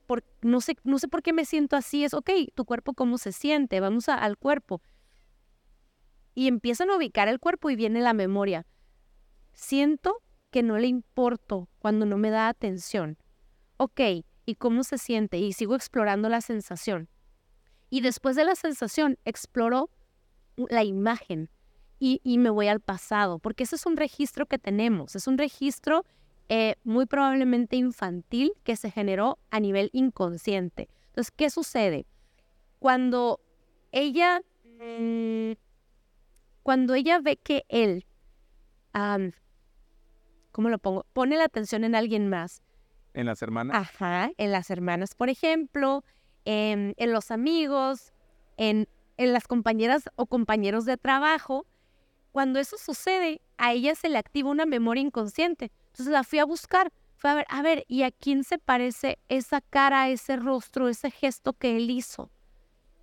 por, 0.07 0.25
no, 0.43 0.61
sé, 0.61 0.77
no 0.85 0.99
sé 0.99 1.09
por 1.09 1.23
qué 1.23 1.33
me 1.33 1.45
siento 1.45 1.77
así, 1.77 2.05
es, 2.05 2.15
ok, 2.15 2.31
tu 2.55 2.65
cuerpo 2.65 2.93
cómo 2.95 3.19
se 3.19 3.33
siente, 3.33 3.81
vamos 3.81 4.09
a- 4.09 4.17
al 4.17 4.37
cuerpo. 4.37 4.83
Y 6.35 6.49
empiezan 6.49 6.91
a 6.91 6.97
ubicar 6.97 7.29
el 7.29 7.41
cuerpo 7.41 7.71
y 7.71 7.77
viene 7.77 8.01
la 8.01 8.13
memoria. 8.13 8.67
Siento 9.53 10.21
que 10.51 10.63
no 10.63 10.79
le 10.79 10.89
importo 10.89 11.69
cuando 11.79 12.07
no 12.07 12.19
me 12.19 12.31
da 12.31 12.49
atención. 12.49 13.17
Ok, 13.77 14.01
¿y 14.47 14.57
cómo 14.57 14.85
se 14.85 14.99
siente? 14.99 15.39
Y 15.39 15.53
sigo 15.53 15.75
explorando 15.75 16.29
la 16.29 16.41
sensación. 16.41 17.09
Y 17.91 18.01
después 18.01 18.37
de 18.37 18.45
la 18.45 18.55
sensación, 18.55 19.19
exploro 19.25 19.91
la 20.57 20.85
imagen 20.85 21.51
y, 21.99 22.21
y 22.25 22.39
me 22.39 22.51
voy 22.51 22.69
al 22.69 22.81
pasado, 22.81 23.39
porque 23.39 23.65
ese 23.65 23.77
es 23.77 23.87
un 23.87 23.97
registro 23.97 24.47
que 24.47 24.59
tenemos, 24.59 25.17
es 25.17 25.27
un 25.27 25.39
registro 25.39 26.05
eh, 26.49 26.77
muy 26.85 27.07
probablemente 27.07 27.77
infantil 27.77 28.53
que 28.65 28.77
se 28.77 28.91
generó 28.91 29.39
a 29.51 29.61
nivel 29.61 29.89
inconsciente. 29.93 30.91
Entonces, 31.07 31.31
¿qué 31.31 31.49
sucede? 31.49 32.07
Cuando 32.81 33.41
ella, 33.93 34.43
mm, 34.79 35.53
cuando 36.63 36.95
ella 36.95 37.21
ve 37.21 37.39
que 37.39 37.65
él, 37.69 38.05
am, 38.93 39.33
¿cómo 40.53 40.69
lo 40.69 40.79
pongo? 40.79 41.07
Pone 41.15 41.37
la 41.39 41.45
atención 41.45 41.83
en 41.83 41.95
alguien 41.95 42.29
más, 42.29 42.63
En 43.15 43.27
las 43.27 43.41
hermanas. 43.43 43.77
Ajá, 43.77 44.31
en 44.37 44.53
las 44.53 44.71
hermanas, 44.71 45.15
por 45.15 45.31
ejemplo, 45.31 46.05
en, 46.45 46.95
en 46.99 47.13
los 47.13 47.31
amigos, 47.31 48.13
en, 48.57 48.89
en 49.17 49.33
las 49.33 49.47
compañeras 49.47 50.11
o 50.17 50.27
compañeros 50.27 50.85
de 50.85 50.97
trabajo. 50.97 51.67
Cuando 52.33 52.59
eso 52.59 52.77
sucede, 52.77 53.41
a 53.57 53.73
ella 53.73 53.95
se 53.95 54.09
le 54.09 54.19
activa 54.19 54.51
una 54.51 54.67
memoria 54.67 55.03
inconsciente. 55.03 55.71
Entonces 55.87 56.13
la 56.13 56.25
fui 56.25 56.41
a 56.41 56.45
buscar. 56.45 56.93
fue 57.17 57.31
a 57.31 57.35
ver, 57.37 57.47
a 57.49 57.63
ver, 57.63 57.85
¿y 57.89 58.03
a 58.03 58.11
quién 58.11 58.43
se 58.43 58.59
parece 58.59 59.19
esa 59.29 59.61
cara, 59.61 60.09
ese 60.09 60.37
rostro, 60.37 60.89
ese 60.89 61.11
gesto 61.11 61.53
que 61.53 61.77
él 61.77 61.91
hizo? 61.91 62.31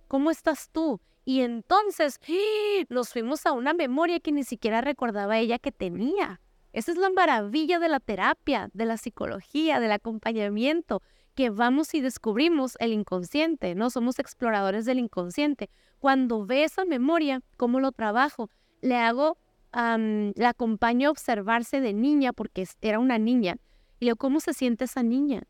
¿Cómo 0.08 0.30
estás 0.30 0.68
tú? 0.70 1.00
Y 1.24 1.40
entonces 1.40 2.20
¡ah! 2.28 2.84
nos 2.90 3.10
fuimos 3.10 3.46
a 3.46 3.52
una 3.52 3.72
memoria 3.72 4.20
que 4.20 4.32
ni 4.32 4.44
siquiera 4.44 4.80
recordaba 4.80 5.38
ella 5.38 5.58
que 5.58 5.72
tenía. 5.72 6.40
Esa 6.72 6.92
es 6.92 6.98
la 6.98 7.10
maravilla 7.10 7.78
de 7.78 7.88
la 7.88 8.00
terapia, 8.00 8.70
de 8.72 8.86
la 8.86 8.96
psicología, 8.96 9.78
del 9.78 9.92
acompañamiento, 9.92 11.02
que 11.34 11.50
vamos 11.50 11.94
y 11.94 12.00
descubrimos 12.00 12.76
el 12.78 12.92
inconsciente, 12.92 13.74
¿no? 13.74 13.90
Somos 13.90 14.18
exploradores 14.18 14.84
del 14.84 14.98
inconsciente. 14.98 15.70
Cuando 15.98 16.44
ve 16.44 16.64
esa 16.64 16.84
memoria, 16.84 17.42
¿cómo 17.56 17.80
lo 17.80 17.92
trabajo? 17.92 18.50
Le 18.80 18.96
hago, 18.96 19.38
la 19.72 20.48
acompaño 20.48 21.08
a 21.08 21.10
observarse 21.10 21.80
de 21.80 21.92
niña, 21.92 22.32
porque 22.32 22.66
era 22.80 22.98
una 22.98 23.18
niña, 23.18 23.56
y 24.00 24.06
le 24.06 24.14
¿cómo 24.16 24.40
se 24.40 24.52
siente 24.52 24.84
esa 24.84 25.02
niña? 25.02 25.44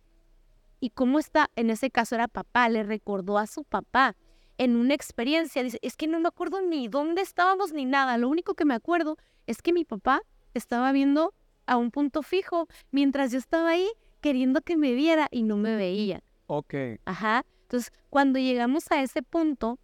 Y 0.78 0.90
cómo 0.90 1.18
está, 1.18 1.50
en 1.56 1.70
ese 1.70 1.90
caso 1.90 2.14
era 2.16 2.28
papá, 2.28 2.68
le 2.68 2.82
recordó 2.82 3.38
a 3.38 3.46
su 3.46 3.64
papá 3.64 4.16
en 4.58 4.76
una 4.76 4.94
experiencia, 4.94 5.62
dice, 5.62 5.78
es 5.82 5.96
que 5.96 6.06
no 6.06 6.20
me 6.20 6.28
acuerdo 6.28 6.60
ni 6.60 6.86
dónde 6.86 7.22
estábamos 7.22 7.72
ni 7.72 7.84
nada, 7.84 8.18
lo 8.18 8.28
único 8.28 8.54
que 8.54 8.64
me 8.64 8.74
acuerdo 8.74 9.16
es 9.46 9.62
que 9.62 9.72
mi 9.72 9.84
papá 9.84 10.22
estaba 10.58 10.92
viendo 10.92 11.34
a 11.66 11.76
un 11.76 11.90
punto 11.90 12.22
fijo 12.22 12.68
mientras 12.90 13.32
yo 13.32 13.38
estaba 13.38 13.70
ahí 13.70 13.88
queriendo 14.20 14.60
que 14.60 14.76
me 14.76 14.92
viera 14.94 15.28
y 15.30 15.42
no 15.42 15.56
me 15.56 15.76
veía. 15.76 16.22
Ok. 16.46 16.74
Ajá. 17.04 17.44
Entonces, 17.62 17.92
cuando 18.10 18.38
llegamos 18.38 18.90
a 18.90 19.02
ese 19.02 19.22
punto, 19.22 19.78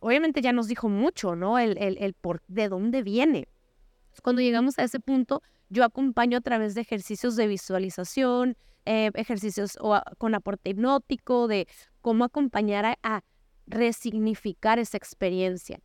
obviamente 0.00 0.40
ya 0.40 0.52
nos 0.52 0.68
dijo 0.68 0.88
mucho, 0.88 1.36
¿no? 1.36 1.58
El, 1.58 1.78
el, 1.78 1.96
el 1.98 2.14
por 2.14 2.42
de 2.48 2.68
dónde 2.68 3.02
viene. 3.02 3.48
Cuando 4.22 4.42
llegamos 4.42 4.78
a 4.78 4.84
ese 4.84 5.00
punto, 5.00 5.42
yo 5.68 5.84
acompaño 5.84 6.38
a 6.38 6.40
través 6.40 6.74
de 6.74 6.80
ejercicios 6.80 7.36
de 7.36 7.46
visualización, 7.46 8.56
eh, 8.84 9.10
ejercicios 9.14 9.76
o 9.80 10.00
con 10.18 10.34
aporte 10.34 10.70
hipnótico, 10.70 11.48
de 11.48 11.66
cómo 12.00 12.24
acompañar 12.24 12.98
a 13.02 13.22
resignificar 13.66 14.78
esa 14.78 14.96
experiencia. 14.96 15.80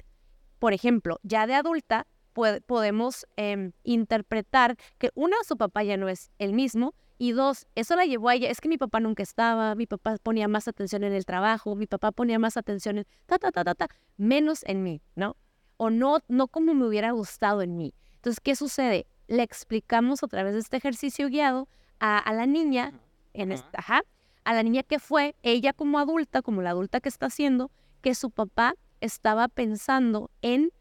Por 0.59 0.73
ejemplo, 0.73 1.19
ya 1.23 1.47
de 1.47 1.55
adulta 1.55 2.05
podemos 2.31 3.25
em, 3.35 3.71
interpretar 3.83 4.77
que 4.97 5.11
una, 5.15 5.35
su 5.47 5.57
papá 5.57 5.83
ya 5.83 5.97
no 5.97 6.09
es 6.09 6.31
el 6.39 6.53
mismo, 6.53 6.93
y 7.21 7.33
dos, 7.33 7.67
eso 7.75 7.95
la 7.95 8.05
llevó 8.05 8.29
a 8.29 8.33
ella, 8.33 8.49
es 8.49 8.61
que 8.61 8.67
mi 8.67 8.79
papá 8.79 8.99
nunca 8.99 9.21
estaba, 9.21 9.75
mi 9.75 9.85
papá 9.85 10.17
ponía 10.23 10.47
más 10.47 10.67
atención 10.67 11.03
en 11.03 11.13
el 11.13 11.23
trabajo, 11.23 11.75
mi 11.75 11.85
papá 11.85 12.11
ponía 12.11 12.39
más 12.39 12.57
atención 12.57 12.97
en 12.97 13.05
ta, 13.27 13.37
ta, 13.37 13.51
ta, 13.51 13.63
ta, 13.63 13.75
ta, 13.75 13.87
menos 14.17 14.63
en 14.65 14.81
mí, 14.81 15.01
¿no? 15.15 15.35
O 15.77 15.91
no, 15.91 16.17
no 16.27 16.47
como 16.47 16.73
me 16.73 16.87
hubiera 16.87 17.11
gustado 17.11 17.61
en 17.61 17.77
mí. 17.77 17.93
Entonces, 18.15 18.39
¿qué 18.39 18.55
sucede? 18.55 19.05
Le 19.27 19.43
explicamos 19.43 20.23
a 20.23 20.27
través 20.27 20.53
de 20.53 20.61
este 20.61 20.77
ejercicio 20.77 21.27
guiado 21.27 21.67
a, 21.99 22.33
la 22.33 22.47
niña, 22.47 22.91
en 23.33 23.51
esta, 23.51 23.69
ajá, 23.77 24.01
a 24.43 24.53
la 24.55 24.63
niña 24.63 24.81
que 24.81 24.97
fue, 24.97 25.35
ella 25.43 25.73
como 25.73 25.99
adulta, 25.99 26.41
como 26.41 26.63
la 26.63 26.71
adulta 26.71 27.01
que 27.01 27.09
está 27.09 27.27
haciendo, 27.27 27.69
que 28.01 28.15
su 28.15 28.31
papá 28.31 28.73
estaba 28.99 29.47
pensando 29.47 30.31
en 30.41 30.71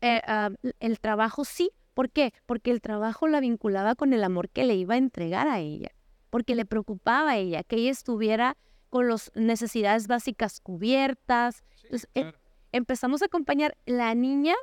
eh, 0.00 0.20
ah, 0.26 0.50
el 0.80 1.00
trabajo 1.00 1.44
sí. 1.44 1.70
¿Por 1.94 2.10
qué? 2.10 2.32
Porque 2.46 2.70
el 2.70 2.80
trabajo 2.80 3.28
la 3.28 3.40
vinculaba 3.40 3.94
con 3.94 4.12
el 4.12 4.24
amor 4.24 4.48
que 4.48 4.64
le 4.64 4.74
iba 4.74 4.94
a 4.94 4.98
entregar 4.98 5.48
a 5.48 5.58
ella, 5.58 5.90
porque 6.30 6.54
le 6.54 6.64
preocupaba 6.64 7.32
a 7.32 7.36
ella 7.36 7.62
que 7.64 7.76
ella 7.76 7.90
estuviera 7.90 8.56
con 8.88 9.08
las 9.08 9.30
necesidades 9.34 10.06
básicas 10.06 10.60
cubiertas. 10.60 11.62
Entonces, 11.84 12.08
em, 12.14 12.32
empezamos 12.72 13.22
a 13.22 13.26
acompañar 13.26 13.76
la 13.86 14.14
niña, 14.14 14.54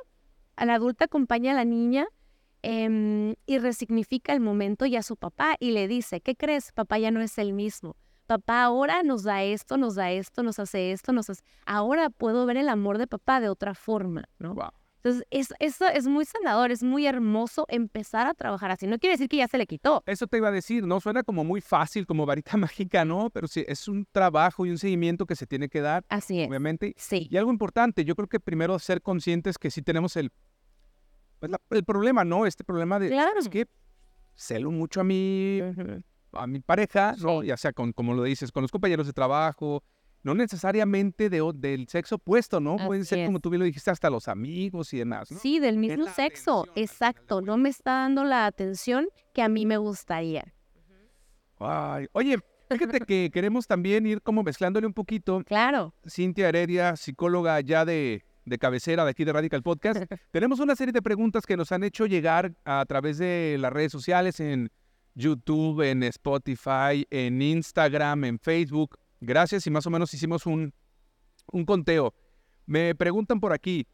a 0.56 0.64
la 0.64 0.74
adulta 0.74 1.04
acompaña 1.04 1.52
a 1.52 1.54
la 1.54 1.64
niña 1.64 2.08
Em, 2.62 3.36
y 3.46 3.58
resignifica 3.58 4.32
el 4.32 4.40
momento 4.40 4.84
y 4.84 4.96
a 4.96 5.02
su 5.02 5.16
papá 5.16 5.56
y 5.60 5.70
le 5.70 5.86
dice, 5.86 6.20
¿qué 6.20 6.34
crees? 6.34 6.72
Papá 6.72 6.98
ya 6.98 7.10
no 7.10 7.20
es 7.20 7.38
el 7.38 7.52
mismo. 7.52 7.96
Papá 8.26 8.64
ahora 8.64 9.02
nos 9.04 9.22
da 9.22 9.42
esto, 9.44 9.76
nos 9.76 9.94
da 9.94 10.10
esto, 10.10 10.42
nos 10.42 10.58
hace 10.58 10.92
esto, 10.92 11.12
nos 11.12 11.30
hace... 11.30 11.42
Ahora 11.66 12.10
puedo 12.10 12.44
ver 12.46 12.56
el 12.56 12.68
amor 12.68 12.98
de 12.98 13.06
papá 13.06 13.40
de 13.40 13.48
otra 13.48 13.74
forma, 13.74 14.28
¿no? 14.38 14.56
Entonces, 15.08 15.26
eso 15.60 15.86
es, 15.86 15.96
es 15.96 16.06
muy 16.06 16.24
sanador, 16.24 16.70
es 16.70 16.82
muy 16.82 17.06
hermoso 17.06 17.64
empezar 17.68 18.26
a 18.26 18.34
trabajar 18.34 18.70
así. 18.70 18.86
No 18.86 18.98
quiere 18.98 19.14
decir 19.14 19.28
que 19.28 19.38
ya 19.38 19.48
se 19.48 19.58
le 19.58 19.66
quitó. 19.66 20.02
Eso 20.06 20.26
te 20.26 20.36
iba 20.36 20.48
a 20.48 20.52
decir, 20.52 20.86
¿no? 20.86 21.00
Suena 21.00 21.22
como 21.22 21.44
muy 21.44 21.60
fácil, 21.60 22.06
como 22.06 22.26
varita 22.26 22.56
mágica, 22.56 23.04
¿no? 23.04 23.30
Pero 23.30 23.48
sí, 23.48 23.64
es 23.66 23.88
un 23.88 24.06
trabajo 24.12 24.66
y 24.66 24.70
un 24.70 24.78
seguimiento 24.78 25.26
que 25.26 25.36
se 25.36 25.46
tiene 25.46 25.68
que 25.68 25.80
dar. 25.80 26.04
Así 26.08 26.40
es. 26.40 26.48
Obviamente. 26.48 26.94
Sí. 26.96 27.26
Y 27.30 27.36
algo 27.36 27.50
importante, 27.50 28.04
yo 28.04 28.14
creo 28.14 28.28
que 28.28 28.40
primero 28.40 28.78
ser 28.78 29.02
conscientes 29.02 29.58
que 29.58 29.70
sí 29.70 29.82
tenemos 29.82 30.16
el 30.16 30.30
pues 31.38 31.52
el 31.70 31.84
problema, 31.84 32.24
¿no? 32.24 32.46
Este 32.46 32.64
problema 32.64 32.98
de 32.98 33.10
claro. 33.10 33.38
es 33.38 33.48
que 33.48 33.66
celo 34.34 34.70
mucho 34.70 35.00
a 35.00 35.04
mi, 35.04 35.60
a 36.32 36.46
mi 36.46 36.60
pareja, 36.60 37.14
¿no? 37.18 37.42
Ya 37.42 37.56
sea 37.56 37.72
con, 37.72 37.92
como 37.92 38.14
lo 38.14 38.24
dices, 38.24 38.50
con 38.50 38.62
los 38.62 38.72
compañeros 38.72 39.06
de 39.06 39.12
trabajo, 39.12 39.84
no 40.22 40.34
necesariamente 40.34 41.30
de, 41.30 41.42
del 41.54 41.88
sexo 41.88 42.16
opuesto, 42.16 42.60
¿no? 42.60 42.76
Pueden 42.76 43.04
ser, 43.04 43.26
como 43.26 43.40
tú 43.40 43.50
bien 43.50 43.60
lo 43.60 43.66
dijiste, 43.66 43.90
hasta 43.90 44.10
los 44.10 44.28
amigos 44.28 44.92
y 44.92 44.98
demás, 44.98 45.30
¿no? 45.30 45.38
Sí, 45.38 45.58
del 45.58 45.76
mismo 45.76 46.06
sexo, 46.06 46.66
exacto. 46.74 47.40
No 47.40 47.56
me 47.56 47.68
está 47.68 47.92
dando 47.92 48.24
la 48.24 48.46
atención 48.46 49.08
que 49.32 49.42
a 49.42 49.48
mí 49.48 49.66
me 49.66 49.76
gustaría. 49.76 50.52
Ay, 51.58 52.06
oye, 52.12 52.38
fíjate 52.70 53.00
que 53.00 53.30
queremos 53.32 53.66
también 53.66 54.06
ir 54.06 54.22
como 54.22 54.42
mezclándole 54.42 54.86
un 54.86 54.94
poquito. 54.94 55.42
Claro. 55.44 55.94
Cintia 56.08 56.48
Heredia, 56.48 56.96
psicóloga 56.96 57.60
ya 57.60 57.84
de 57.84 58.22
de 58.48 58.58
cabecera 58.58 59.04
de 59.04 59.10
aquí 59.10 59.24
de 59.24 59.32
Radical 59.32 59.62
Podcast, 59.62 60.00
tenemos 60.30 60.58
una 60.60 60.74
serie 60.74 60.92
de 60.92 61.02
preguntas 61.02 61.46
que 61.46 61.56
nos 61.56 61.70
han 61.72 61.84
hecho 61.84 62.06
llegar 62.06 62.54
a 62.64 62.84
través 62.86 63.18
de 63.18 63.56
las 63.58 63.72
redes 63.72 63.92
sociales, 63.92 64.40
en 64.40 64.70
YouTube, 65.14 65.82
en 65.82 66.02
Spotify, 66.04 67.06
en 67.10 67.42
Instagram, 67.42 68.24
en 68.24 68.38
Facebook. 68.38 68.96
Gracias 69.20 69.66
y 69.66 69.70
más 69.70 69.86
o 69.86 69.90
menos 69.90 70.12
hicimos 70.14 70.46
un, 70.46 70.72
un 71.52 71.64
conteo. 71.64 72.14
Me 72.66 72.94
preguntan 72.94 73.40
por 73.40 73.52
aquí, 73.52 73.86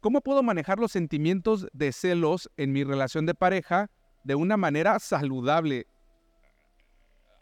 ¿cómo 0.00 0.20
puedo 0.20 0.42
manejar 0.42 0.78
los 0.78 0.92
sentimientos 0.92 1.66
de 1.72 1.92
celos 1.92 2.50
en 2.56 2.72
mi 2.72 2.84
relación 2.84 3.26
de 3.26 3.34
pareja 3.34 3.90
de 4.24 4.34
una 4.34 4.56
manera 4.56 4.98
saludable? 4.98 5.86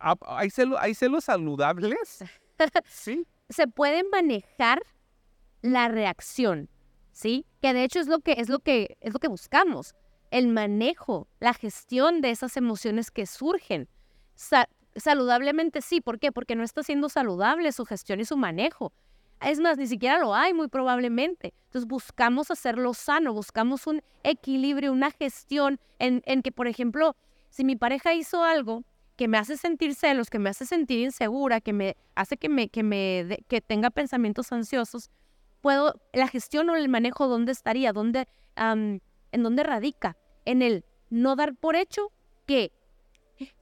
Ah, 0.01 0.17
¿Hay, 0.27 0.51
¿Hay 0.79 0.95
celos 0.95 1.25
saludables? 1.25 2.25
sí. 2.87 3.27
Se 3.49 3.67
pueden 3.69 4.09
manejar 4.11 4.83
la 5.63 5.89
reacción, 5.89 6.69
¿sí? 7.13 7.47
Que 7.61 7.73
de 7.73 7.85
hecho 7.85 8.01
es 8.01 8.07
lo 8.07 8.21
que, 8.21 8.33
es 8.33 8.49
lo 8.49 8.59
que, 8.59 8.97
es 9.01 9.13
lo 9.13 9.19
que 9.19 9.29
buscamos, 9.29 9.95
el 10.31 10.49
manejo, 10.49 11.29
la 11.41 11.55
gestión 11.55 12.21
de 12.21 12.31
esas 12.31 12.57
emociones 12.57 13.11
que 13.11 13.27
surgen. 13.27 13.89
Saludablemente 14.97 15.83
sí, 15.83 16.01
¿por 16.01 16.19
qué? 16.19 16.33
Porque 16.33 16.57
no 16.57 16.65
está 16.65 16.83
siendo 16.83 17.09
saludable 17.09 17.73
su 17.73 17.85
gestión 17.85 18.21
y 18.21 18.25
su 18.25 18.37
manejo. 18.37 18.93
Es 19.41 19.61
más, 19.61 19.77
ni 19.77 19.87
siquiera 19.87 20.19
lo 20.19 20.35
hay 20.35 20.55
muy 20.55 20.69
probablemente. 20.69 21.53
Entonces 21.67 21.87
buscamos 21.87 22.51
hacerlo 22.51 22.95
sano, 22.95 23.33
buscamos 23.33 23.87
un 23.87 24.03
equilibrio, 24.23 24.93
una 24.93 25.11
gestión 25.11 25.79
en, 25.99 26.23
que, 26.43 26.53
por 26.53 26.67
ejemplo, 26.67 27.17
si 27.51 27.65
mi 27.65 27.77
pareja 27.77 28.15
hizo 28.15 28.43
algo 28.43 28.85
que 29.17 29.29
me 29.29 29.39
hace 29.39 29.57
sentir 29.57 29.95
celos, 29.95 30.31
que 30.31 30.39
me 30.39 30.51
hace 30.51 30.67
sentir 30.67 31.01
insegura, 31.01 31.61
que 31.61 31.73
me 31.73 31.97
hace 32.15 32.37
que, 32.37 32.49
me, 32.49 32.69
que, 32.69 32.83
me, 32.83 33.39
que 33.49 33.61
tenga 33.61 33.91
pensamientos 33.91 34.51
ansiosos, 34.51 35.11
puedo, 35.61 36.01
la 36.13 36.29
gestión 36.29 36.71
o 36.71 36.77
el 36.77 36.89
manejo, 36.89 37.29
¿dónde 37.29 37.53
estaría? 37.53 37.93
¿Dónde, 37.93 38.27
en 38.57 39.01
dónde 39.33 39.63
radica? 39.63 40.17
En 40.45 40.63
el 40.63 40.85
no 41.11 41.37
dar 41.37 41.55
por 41.55 41.77
hecho 41.77 42.11
que 42.47 42.73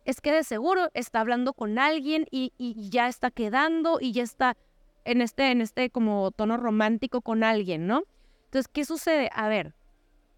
es 0.05 0.21
que 0.21 0.33
de 0.33 0.45
seguro 0.45 0.89
está 0.95 1.21
hablando 1.21 1.53
con 1.53 1.79
alguien 1.79 2.27
y, 2.31 2.53
ya 2.91 3.09
está 3.09 3.31
quedando 3.31 3.99
y 4.01 4.13
ya 4.13 4.23
está 4.23 4.57
en 5.05 5.21
este, 5.21 5.51
en 5.51 5.61
este 5.61 5.91
como 5.91 6.31
tono 6.31 6.57
romántico 6.57 7.21
con 7.23 7.45
alguien, 7.45 7.87
¿no? 7.87 8.05
Entonces, 8.45 8.69
¿qué 8.69 8.85
sucede? 8.85 9.31
A 9.35 9.49
ver, 9.49 9.75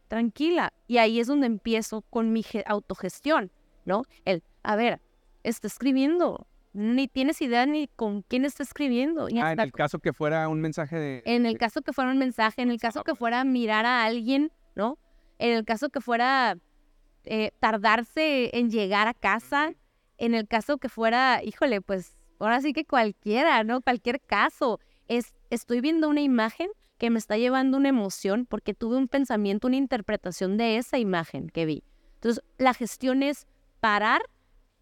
tranquila. 0.08 0.72
Y 0.86 0.98
ahí 0.98 1.20
es 1.20 1.26
donde 1.26 1.46
empiezo 1.46 2.02
con 2.02 2.32
mi 2.32 2.44
autogestión, 2.66 3.50
¿no? 3.84 4.04
El, 4.24 4.42
a 4.62 4.76
ver, 4.76 5.00
está 5.42 5.66
escribiendo, 5.66 6.46
ni 6.72 7.08
tienes 7.08 7.40
idea 7.42 7.66
ni 7.66 7.88
con 7.88 8.22
quién 8.22 8.44
está 8.44 8.62
escribiendo. 8.62 9.28
ah, 9.40 9.52
en 9.52 9.60
el 9.60 9.72
caso 9.72 9.98
que 9.98 10.12
fuera 10.12 10.48
un 10.48 10.60
mensaje 10.60 10.96
de... 10.96 11.22
En 11.24 11.46
el 11.46 11.58
caso 11.58 11.82
que 11.82 11.92
fuera 11.92 12.10
un 12.10 12.18
mensaje, 12.18 12.62
en 12.62 12.70
el 12.70 12.78
caso 12.78 13.04
que 13.04 13.14
fuera 13.14 13.44
mirar 13.44 13.86
a 13.86 14.04
alguien, 14.04 14.52
¿no? 14.74 14.98
En 15.38 15.52
el 15.52 15.64
caso 15.64 15.88
que 15.88 16.00
fuera 16.00 16.56
eh, 17.24 17.52
tardarse 17.60 18.50
en 18.56 18.70
llegar 18.70 19.08
a 19.08 19.14
casa, 19.14 19.72
en 20.18 20.34
el 20.34 20.46
caso 20.46 20.78
que 20.78 20.88
fuera, 20.88 21.42
híjole, 21.42 21.80
pues 21.80 22.16
ahora 22.38 22.60
sí 22.60 22.72
que 22.72 22.84
cualquiera, 22.84 23.64
¿no? 23.64 23.80
Cualquier 23.80 24.20
caso. 24.20 24.80
Es, 25.08 25.34
estoy 25.50 25.80
viendo 25.80 26.08
una 26.08 26.20
imagen 26.20 26.70
que 26.98 27.10
me 27.10 27.18
está 27.18 27.36
llevando 27.36 27.76
una 27.76 27.88
emoción 27.88 28.46
porque 28.46 28.74
tuve 28.74 28.96
un 28.96 29.08
pensamiento, 29.08 29.66
una 29.66 29.76
interpretación 29.76 30.56
de 30.56 30.78
esa 30.78 30.98
imagen 30.98 31.48
que 31.48 31.66
vi. 31.66 31.84
Entonces, 32.14 32.42
la 32.58 32.72
gestión 32.74 33.22
es 33.22 33.46
parar 33.80 34.22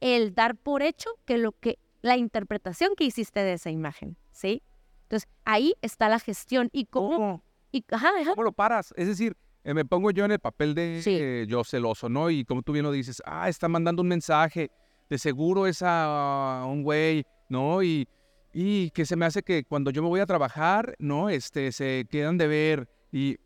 el 0.01 0.35
dar 0.35 0.57
por 0.57 0.83
hecho 0.83 1.11
que 1.25 1.39
lo 1.39 1.53
que 1.53 1.79
la 2.03 2.17
interpretación 2.17 2.95
que 2.97 3.05
hiciste 3.05 3.41
de 3.41 3.55
esa 3.55 3.71
imagen, 3.71 4.17
¿sí? 4.33 4.63
Entonces, 5.05 5.29
ahí 5.45 5.75
está 5.83 6.09
la 6.09 6.19
gestión 6.19 6.69
y 6.73 6.87
cómo 6.87 7.43
y 7.73 7.83
¿Cómo 7.83 8.43
lo 8.43 8.53
paras? 8.53 8.93
Es 8.97 9.09
decir, 9.09 9.37
eh, 9.64 9.75
me 9.75 9.85
pongo 9.85 10.11
yo 10.11 10.25
en 10.25 10.33
el 10.33 10.38
papel 10.40 10.75
de 10.75 11.02
eh, 11.04 11.47
yo 11.49 11.62
celoso, 11.64 12.09
¿no? 12.09 12.31
Y 12.31 12.45
como 12.45 12.62
tú 12.62 12.73
bien 12.73 12.85
lo 12.85 12.92
dices, 12.92 13.23
ah, 13.25 13.49
está 13.49 13.69
mandando 13.69 14.02
un 14.02 14.09
mensaje 14.09 14.71
de 15.09 15.19
seguro 15.19 15.66
es 15.66 15.83
a 15.85 16.64
un 16.66 16.83
güey, 16.83 17.25
¿no? 17.49 17.83
Y, 17.83 18.09
y 18.52 18.90
que 18.90 19.04
se 19.07 19.14
me 19.16 19.26
hace 19.26 19.42
que 19.42 19.64
cuando 19.64 19.90
yo 19.90 20.02
me 20.02 20.09
voy 20.09 20.21
a 20.21 20.26
trabajar, 20.26 20.95
¿no? 20.99 21.28
Este, 21.28 21.71
se 21.73 22.07
quedan 22.11 22.38
de 22.38 22.47
ver. 22.47 22.88
Y 23.12 23.37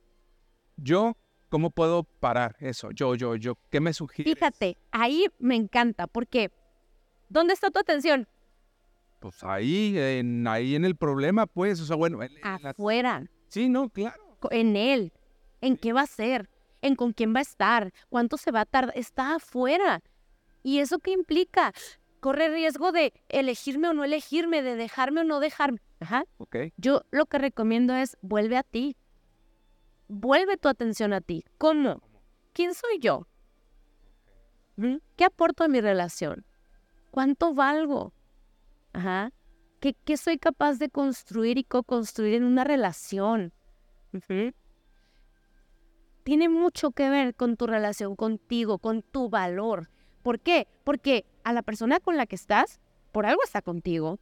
yo, 0.76 1.16
¿cómo 1.48 1.70
puedo 1.70 2.04
parar 2.04 2.56
eso? 2.60 2.90
Yo, 2.92 3.14
yo, 3.14 3.34
yo, 3.36 3.56
¿qué 3.70 3.80
me 3.80 3.92
sugieres? 3.92 4.34
Fíjate, 4.34 4.78
ahí 4.92 5.26
me 5.38 5.56
encanta, 5.56 6.06
porque 6.06 6.50
¿dónde 7.28 7.52
está 7.54 7.70
tu 7.70 7.80
atención? 7.80 8.28
Pues 9.18 9.42
ahí, 9.42 9.94
en, 9.98 10.46
ahí 10.46 10.76
en 10.76 10.84
el 10.84 10.94
problema, 10.96 11.46
pues, 11.46 11.80
o 11.80 11.84
sea, 11.86 11.96
bueno. 11.96 12.22
en- 12.22 12.30
en 12.32 12.62
la- 12.62 12.70
Afuera, 12.70 13.24
Sí, 13.48 13.68
no, 13.68 13.88
claro. 13.88 14.22
en 14.50 14.76
él, 14.76 15.12
en 15.60 15.76
qué 15.76 15.92
va 15.92 16.02
a 16.02 16.06
ser, 16.06 16.48
en 16.82 16.96
con 16.96 17.12
quién 17.12 17.34
va 17.34 17.40
a 17.40 17.42
estar, 17.42 17.92
cuánto 18.08 18.36
se 18.36 18.50
va 18.50 18.62
a 18.62 18.66
tardar, 18.66 18.96
está 18.96 19.34
afuera. 19.34 20.02
¿Y 20.62 20.80
eso 20.80 20.98
qué 20.98 21.12
implica? 21.12 21.72
Corre 22.20 22.48
riesgo 22.48 22.92
de 22.92 23.12
elegirme 23.28 23.88
o 23.88 23.94
no 23.94 24.04
elegirme, 24.04 24.62
de 24.62 24.76
dejarme 24.76 25.20
o 25.20 25.24
no 25.24 25.40
dejarme. 25.40 25.80
Ajá. 26.00 26.24
Ok. 26.38 26.56
Yo 26.76 27.02
lo 27.10 27.26
que 27.26 27.38
recomiendo 27.38 27.94
es 27.94 28.16
vuelve 28.20 28.56
a 28.56 28.62
ti. 28.62 28.96
Vuelve 30.08 30.56
tu 30.56 30.68
atención 30.68 31.12
a 31.12 31.20
ti. 31.20 31.44
¿Cómo? 31.58 32.02
¿Quién 32.52 32.74
soy 32.74 32.98
yo? 33.00 33.26
¿Mm? 34.76 34.96
¿Qué 35.16 35.24
aporto 35.24 35.64
a 35.64 35.68
mi 35.68 35.80
relación? 35.80 36.44
¿Cuánto 37.10 37.54
valgo? 37.54 38.12
Ajá. 38.92 39.32
¿Qué, 39.80 39.94
qué 40.04 40.16
soy 40.16 40.38
capaz 40.38 40.78
de 40.78 40.88
construir 40.88 41.58
y 41.58 41.64
co-construir 41.64 42.34
en 42.34 42.44
una 42.44 42.64
relación? 42.64 43.52
Ujú. 44.12 44.52
Tiene 46.26 46.48
mucho 46.48 46.90
que 46.90 47.08
ver 47.08 47.36
con 47.36 47.56
tu 47.56 47.68
relación 47.68 48.16
contigo, 48.16 48.80
con 48.80 49.02
tu 49.02 49.28
valor. 49.28 49.90
¿Por 50.24 50.40
qué? 50.40 50.66
Porque 50.82 51.24
a 51.44 51.52
la 51.52 51.62
persona 51.62 52.00
con 52.00 52.16
la 52.16 52.26
que 52.26 52.34
estás, 52.34 52.80
por 53.12 53.26
algo 53.26 53.44
está 53.44 53.62
contigo. 53.62 54.18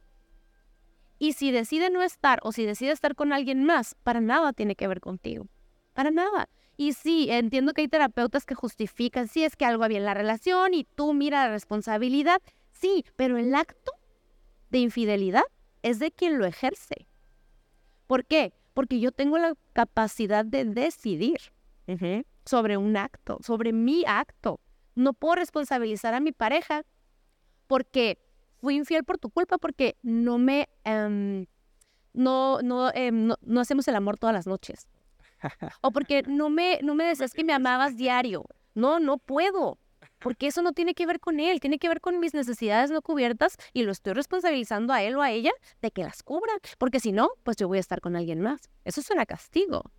Y 1.17 1.33
si 1.33 1.49
decide 1.49 1.89
no 1.89 2.03
estar 2.03 2.41
o 2.43 2.51
si 2.51 2.63
decide 2.63 2.91
estar 2.91 3.15
con 3.15 3.33
alguien 3.33 3.63
más, 3.63 3.95
para 4.03 4.21
nada 4.21 4.53
tiene 4.53 4.75
que 4.75 4.87
ver 4.87 5.01
contigo. 5.01 5.47
Para 5.95 6.11
nada. 6.11 6.47
Y 6.77 6.93
sí, 6.93 7.31
entiendo 7.31 7.73
que 7.73 7.81
hay 7.81 7.87
terapeutas 7.87 8.45
que 8.45 8.53
justifican, 8.53 9.27
sí, 9.27 9.43
es 9.43 9.55
que 9.55 9.65
algo 9.65 9.83
había 9.83 9.97
en 9.97 10.05
la 10.05 10.13
relación 10.13 10.75
y 10.75 10.83
tú 10.83 11.11
mira 11.15 11.47
la 11.47 11.53
responsabilidad. 11.53 12.39
Sí, 12.71 13.03
pero 13.15 13.39
el 13.39 13.55
acto 13.55 13.93
de 14.69 14.77
infidelidad 14.77 15.45
es 15.81 15.97
de 15.97 16.11
quien 16.11 16.37
lo 16.37 16.45
ejerce. 16.45 17.07
¿Por 18.05 18.25
qué? 18.25 18.53
Porque 18.75 18.99
yo 18.99 19.11
tengo 19.11 19.39
la 19.39 19.55
capacidad 19.73 20.45
de 20.45 20.65
decidir 20.65 21.54
sobre 22.45 22.77
un 22.77 22.97
acto, 22.97 23.39
sobre 23.41 23.73
mi 23.73 24.03
acto. 24.05 24.59
No 24.95 25.13
puedo 25.13 25.35
responsabilizar 25.35 26.13
a 26.13 26.19
mi 26.19 26.31
pareja 26.31 26.83
porque 27.67 28.17
fui 28.61 28.75
infiel 28.75 29.03
por 29.03 29.17
tu 29.17 29.29
culpa, 29.29 29.57
porque 29.57 29.97
no 30.01 30.37
me... 30.37 30.69
em, 30.83 31.45
no, 32.13 32.61
no, 32.61 32.91
em, 32.93 33.27
no, 33.27 33.35
no 33.41 33.59
hacemos 33.59 33.87
el 33.87 33.95
amor 33.95 34.17
todas 34.17 34.33
las 34.33 34.47
noches. 34.47 34.87
O 35.81 35.91
porque 35.91 36.23
no 36.27 36.49
me, 36.49 36.79
no 36.81 36.95
me 36.95 37.03
decías 37.03 37.33
que 37.33 37.43
me 37.43 37.53
amabas 37.53 37.97
diario. 37.97 38.45
No, 38.73 38.99
no 38.99 39.17
puedo. 39.17 39.77
Porque 40.19 40.47
eso 40.47 40.61
no 40.61 40.71
tiene 40.71 40.93
que 40.93 41.05
ver 41.05 41.19
con 41.19 41.39
él, 41.39 41.59
tiene 41.59 41.77
que 41.77 41.87
ver 41.87 42.01
con 42.01 42.19
mis 42.19 42.33
necesidades 42.33 42.89
no 42.89 43.01
cubiertas 43.01 43.57
y 43.73 43.83
lo 43.83 43.91
estoy 43.91 44.13
responsabilizando 44.13 44.93
a 44.93 45.03
él 45.03 45.15
o 45.15 45.21
a 45.21 45.31
ella 45.31 45.51
de 45.81 45.91
que 45.91 46.03
las 46.03 46.23
cubran. 46.23 46.57
Porque 46.77 46.99
si 46.99 47.11
no, 47.11 47.29
pues 47.43 47.57
yo 47.57 47.67
voy 47.67 47.77
a 47.77 47.81
estar 47.81 48.01
con 48.01 48.15
alguien 48.15 48.41
más. 48.41 48.69
Eso 48.85 49.01
suena 49.01 49.25
castigo. 49.25 49.91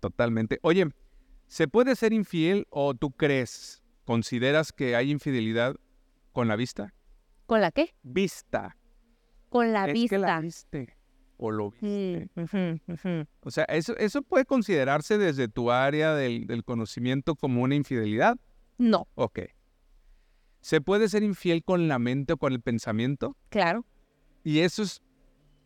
Totalmente. 0.00 0.58
Oye, 0.62 0.88
¿se 1.54 1.68
puede 1.68 1.94
ser 1.94 2.12
infiel 2.12 2.66
o 2.70 2.94
tú 2.94 3.12
crees, 3.12 3.80
consideras 4.04 4.72
que 4.72 4.96
hay 4.96 5.12
infidelidad 5.12 5.76
con 6.32 6.48
la 6.48 6.56
vista? 6.56 6.92
¿Con 7.46 7.60
la 7.60 7.70
qué? 7.70 7.94
Vista. 8.02 8.76
Con 9.50 9.72
la 9.72 9.86
es 9.86 9.92
vista. 9.92 10.16
que 10.16 10.18
la 10.18 10.40
viste 10.40 10.96
o 11.36 11.52
lo 11.52 11.70
viste. 11.70 12.28
Mm, 12.34 12.92
ujú. 12.92 13.26
O 13.42 13.50
sea, 13.52 13.62
eso, 13.66 13.96
eso 13.98 14.22
puede 14.22 14.44
considerarse 14.46 15.16
desde 15.16 15.46
tu 15.46 15.70
área 15.70 16.12
del, 16.16 16.48
del 16.48 16.64
conocimiento 16.64 17.36
como 17.36 17.62
una 17.62 17.76
infidelidad. 17.76 18.36
No, 18.76 19.06
Ok. 19.14 19.38
¿Se 20.60 20.80
puede 20.80 21.08
ser 21.08 21.22
infiel 21.22 21.62
con 21.62 21.86
la 21.86 22.00
mente 22.00 22.32
o 22.32 22.36
con 22.36 22.52
el 22.52 22.62
pensamiento? 22.62 23.36
claro. 23.50 23.84
Y 24.42 24.58
eso 24.58 24.82
es, 24.82 25.00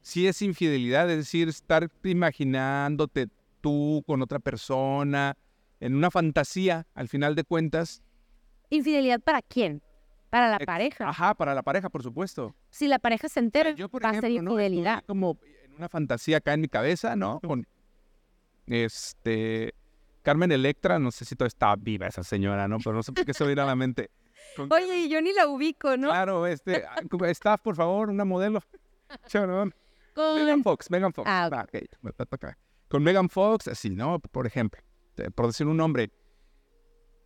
sí 0.03 0.27
es 0.29 0.43
infidelidad, 0.43 1.11
es 1.11 1.17
decir, 1.17 1.49
estar 1.49 1.89
imaginándote 2.05 3.29
tú 3.63 4.03
con 4.07 4.21
otra 4.23 4.39
persona, 4.39 5.35
en 5.81 5.95
una 5.95 6.11
fantasía, 6.11 6.87
al 6.95 7.09
final 7.09 7.35
de 7.35 7.45
cuentas. 7.45 8.03
¿Infidelidad 8.71 9.21
para 9.21 9.43
quién? 9.43 9.83
Para 10.31 10.49
la 10.51 10.57
Ex- 10.57 10.67
pareja. 10.67 11.09
Ajá, 11.09 11.35
para 11.35 11.55
la 11.55 11.63
pareja, 11.63 11.89
por 11.89 12.03
supuesto. 12.03 12.55
Si 12.71 12.87
la 12.89 12.99
pareja 12.99 13.29
se 13.29 13.41
entera, 13.41 13.71
Yo, 13.73 13.89
por 13.89 14.05
va 14.05 14.11
a 14.11 14.21
ser 14.21 14.31
infidelidad. 14.31 15.03
como 15.07 15.39
en 15.65 15.75
una 15.75 15.89
fantasía 15.89 16.39
acá 16.39 16.53
en 16.55 16.61
mi 16.61 16.69
cabeza, 16.69 17.17
¿no? 17.17 17.41
Con 17.41 17.67
este 18.67 19.75
Carmen 20.23 20.53
Electra, 20.53 20.99
no 20.99 21.11
sé 21.11 21.25
si 21.25 21.35
todavía 21.35 21.49
está 21.49 21.75
viva 21.77 22.07
esa 22.07 22.23
señora, 22.23 22.69
¿no? 22.69 22.79
Pero 22.79 22.93
no 22.95 23.03
sé 23.03 23.13
por 23.13 23.25
qué 23.25 23.33
se 23.33 23.47
viene 23.47 23.63
a 23.63 23.67
la 23.67 23.77
mente. 23.77 24.11
Con- 24.57 24.69
Oye, 24.73 24.99
y 25.01 25.09
yo 25.09 25.23
ni 25.23 25.33
la 25.33 25.47
ubico, 25.49 25.97
¿no? 25.97 26.09
Claro, 26.09 26.47
este, 26.47 26.85
ah, 26.85 27.01
staff, 27.31 27.61
por 27.63 27.77
favor, 27.77 28.11
una 28.11 28.25
modelo. 28.25 28.61
Megan 29.35 29.73
Con... 30.15 30.63
Fox, 30.65 30.91
Megan 30.91 31.13
Fox. 31.13 31.27
Ah, 31.31 31.49
Ah, 31.51 31.65
ok, 31.67 31.83
me 32.03 32.13
toca 32.13 32.37
acá. 32.37 32.59
Con 32.89 33.03
Megan 33.03 33.29
Fox, 33.31 33.69
así, 33.69 33.91
¿no? 33.91 34.19
Por 34.19 34.47
ejemplo, 34.47 34.83
eh, 35.19 35.31
por 35.31 35.47
decir 35.47 35.67
un 35.67 35.77
nombre. 35.77 36.11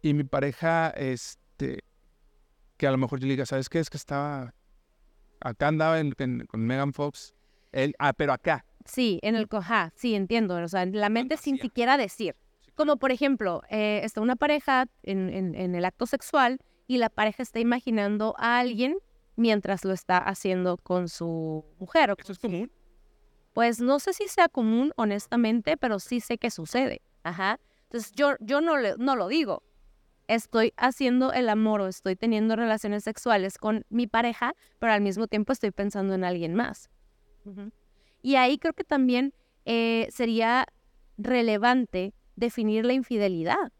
Y 0.02 0.14
mi 0.14 0.24
pareja, 0.24 0.90
este, 0.90 1.84
que 2.76 2.86
a 2.86 2.90
lo 2.90 2.98
mejor 2.98 3.20
yo 3.20 3.26
le 3.26 3.32
diga, 3.34 3.46
¿sabes 3.46 3.68
qué? 3.68 3.78
Es 3.78 3.88
que 3.90 3.96
estaba, 3.96 4.54
acá 5.40 5.68
andaba 5.68 6.00
en- 6.00 6.14
en- 6.18 6.46
con 6.46 6.60
Megan 6.66 6.92
Fox. 6.92 7.34
Él, 7.70 7.94
ah, 7.98 8.12
pero 8.12 8.32
acá. 8.32 8.64
Sí, 8.84 9.20
en 9.22 9.36
el 9.36 9.48
cojá, 9.48 9.92
sí, 9.94 10.14
entiendo. 10.14 10.56
O 10.56 10.68
sea, 10.68 10.82
en 10.82 10.98
la 10.98 11.08
mente 11.08 11.36
sin 11.36 11.58
siquiera 11.58 11.96
decir. 11.96 12.34
Como 12.74 12.96
por 12.96 13.12
ejemplo, 13.12 13.62
eh, 13.70 14.00
está 14.02 14.20
una 14.20 14.34
pareja 14.36 14.86
en, 15.02 15.28
en- 15.30 15.54
en 15.54 15.74
el 15.74 15.84
acto 15.84 16.06
sexual 16.06 16.58
y 16.88 16.98
la 16.98 17.10
pareja 17.10 17.42
está 17.42 17.60
imaginando 17.60 18.34
a 18.38 18.58
alguien 18.58 18.96
mientras 19.36 19.84
lo 19.84 19.92
está 19.92 20.18
haciendo 20.18 20.78
con 20.78 21.08
su 21.08 21.64
mujer. 21.78 22.10
o 22.10 22.14
¿Eso 22.18 22.32
es 22.32 22.38
común? 22.38 22.72
Pues 23.52 23.80
no 23.80 23.98
sé 24.00 24.14
si 24.14 24.26
sea 24.28 24.48
común, 24.48 24.92
honestamente, 24.96 25.76
pero 25.76 25.98
sí 26.00 26.20
sé 26.20 26.38
que 26.38 26.50
sucede. 26.50 27.02
Ajá. 27.22 27.60
Entonces 27.92 28.12
yo, 28.12 28.36
yo 28.40 28.62
no, 28.62 28.78
le- 28.78 28.94
no 28.96 29.16
lo 29.16 29.28
digo. 29.28 29.62
Estoy 30.26 30.72
haciendo 30.78 31.30
el 31.34 31.50
amor 31.50 31.82
o 31.82 31.88
estoy 31.88 32.16
teniendo 32.16 32.56
relaciones 32.56 33.04
sexuales 33.04 33.58
con 33.58 33.84
mi 33.90 34.06
pareja, 34.06 34.54
pero 34.78 34.92
al 34.92 35.02
mismo 35.02 35.26
tiempo 35.26 35.52
estoy 35.52 35.72
pensando 35.72 36.14
en 36.14 36.24
alguien 36.24 36.54
más. 36.54 36.88
Y 38.22 38.36
ahí 38.36 38.56
creo 38.56 38.72
que 38.72 38.84
también 38.84 39.34
eh, 39.66 40.08
sería 40.10 40.64
relevante 41.18 42.14
definir 42.34 42.86
la 42.86 42.94
infidelidad. 42.94 43.72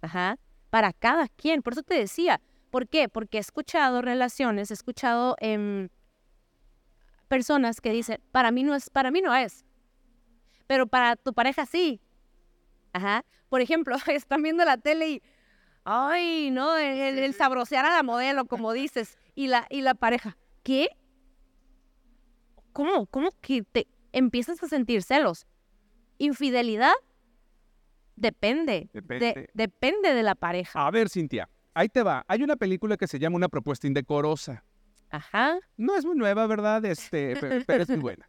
Ajá. 0.00 0.38
Para 0.70 0.92
cada 0.92 1.28
quien. 1.28 1.62
Por 1.62 1.74
eso 1.74 1.84
te 1.84 1.94
decía. 1.94 2.40
¿Por 2.70 2.88
qué? 2.88 3.08
Porque 3.08 3.38
he 3.38 3.40
escuchado 3.40 4.02
relaciones, 4.02 4.72
he 4.72 4.74
escuchado 4.74 5.36
em, 5.38 5.88
personas 7.28 7.80
que 7.80 7.92
dicen, 7.92 8.20
para 8.32 8.50
mí 8.50 8.64
no 8.64 8.74
es, 8.74 8.90
para 8.90 9.10
mí 9.12 9.20
no 9.22 9.34
es, 9.36 9.64
pero 10.66 10.88
para 10.88 11.14
tu 11.14 11.32
pareja 11.32 11.64
sí. 11.64 12.00
Ajá. 12.96 13.24
Por 13.50 13.60
ejemplo, 13.60 13.94
están 14.10 14.42
viendo 14.42 14.64
la 14.64 14.78
tele 14.78 15.08
y, 15.10 15.22
ay, 15.84 16.50
no, 16.50 16.76
el, 16.78 16.98
el- 16.98 17.18
el 17.18 17.34
sabrosear 17.34 17.84
a 17.84 17.90
la 17.94 18.02
modelo, 18.02 18.46
como 18.46 18.72
dices, 18.72 19.18
y 19.34 19.48
la, 19.48 19.66
y 19.68 19.82
la 19.82 19.94
pareja, 19.94 20.36
¿qué? 20.62 20.88
¿Cómo? 22.72 23.06
¿Cómo 23.06 23.30
que 23.40 23.62
te 23.62 23.86
empiezas 24.12 24.62
a 24.62 24.68
sentir 24.68 25.02
celos? 25.02 25.46
¿Infidelidad? 26.18 26.92
Depende. 28.16 28.88
de- 28.92 29.00
Depende. 29.00 29.50
depende 29.52 30.14
de 30.14 30.22
la 30.22 30.34
pareja. 30.34 30.86
A 30.86 30.90
ver, 30.90 31.08
Cintia, 31.10 31.48
ahí 31.74 31.88
te 31.88 32.02
va. 32.02 32.24
Hay 32.28 32.42
una 32.42 32.56
película 32.56 32.96
que 32.96 33.06
se 33.06 33.18
llama 33.18 33.36
Una 33.36 33.48
propuesta 33.48 33.86
indecorosa. 33.86 34.64
Ajá. 35.10 35.58
No 35.76 35.94
es 35.96 36.04
muy 36.06 36.16
nueva, 36.16 36.46
¿verdad? 36.46 36.84
Este, 36.86 37.36
pe- 37.36 37.62
pero 37.66 37.82
es 37.82 37.88
muy 37.90 37.98
buena. 37.98 38.28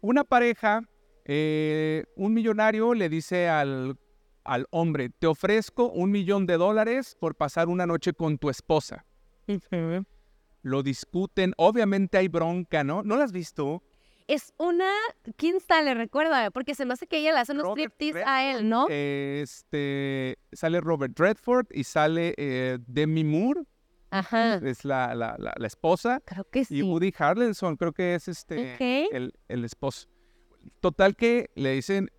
Una 0.00 0.24
pareja, 0.24 0.82
eh, 1.24 2.04
un 2.16 2.34
millonario 2.34 2.94
le 2.94 3.08
dice 3.08 3.48
al, 3.48 3.96
al 4.44 4.66
hombre, 4.70 5.10
te 5.10 5.26
ofrezco 5.26 5.90
un 5.90 6.10
millón 6.10 6.46
de 6.46 6.56
dólares 6.56 7.16
por 7.18 7.34
pasar 7.36 7.68
una 7.68 7.86
noche 7.86 8.12
con 8.12 8.38
tu 8.38 8.50
esposa. 8.50 9.04
Lo 10.62 10.82
discuten, 10.82 11.52
obviamente 11.56 12.18
hay 12.18 12.28
bronca, 12.28 12.84
¿no? 12.84 13.02
¿No 13.02 13.16
la 13.16 13.24
has 13.24 13.32
visto? 13.32 13.82
Es 14.28 14.54
una. 14.56 14.88
¿Quién 15.36 15.58
sale? 15.60 15.94
Recuérdame, 15.94 16.52
porque 16.52 16.76
se 16.76 16.86
me 16.86 16.94
hace 16.94 17.08
que 17.08 17.18
ella 17.18 17.32
le 17.32 17.40
hace 17.40 17.52
unos 17.52 17.70
striptease 17.70 18.22
a 18.24 18.52
él, 18.52 18.68
¿no? 18.68 18.86
Este, 18.88 20.38
sale 20.52 20.80
Robert 20.80 21.18
Redford 21.18 21.66
y 21.72 21.82
sale 21.82 22.34
eh, 22.38 22.78
Demi 22.86 23.24
Moore, 23.24 23.64
Ajá. 24.10 24.54
es 24.56 24.84
la, 24.84 25.14
la, 25.16 25.34
la, 25.38 25.52
la 25.56 25.66
esposa, 25.66 26.22
Creo 26.24 26.44
que 26.44 26.60
y 26.60 26.64
sí. 26.64 26.82
Woody 26.82 27.12
Harrelson, 27.18 27.76
creo 27.76 27.92
que 27.92 28.14
es 28.14 28.28
este... 28.28 28.76
El, 29.14 29.34
el 29.48 29.64
esposo. 29.64 30.08
Total 30.80 31.16
que 31.16 31.50
le 31.54 31.72
dicen 31.72 32.10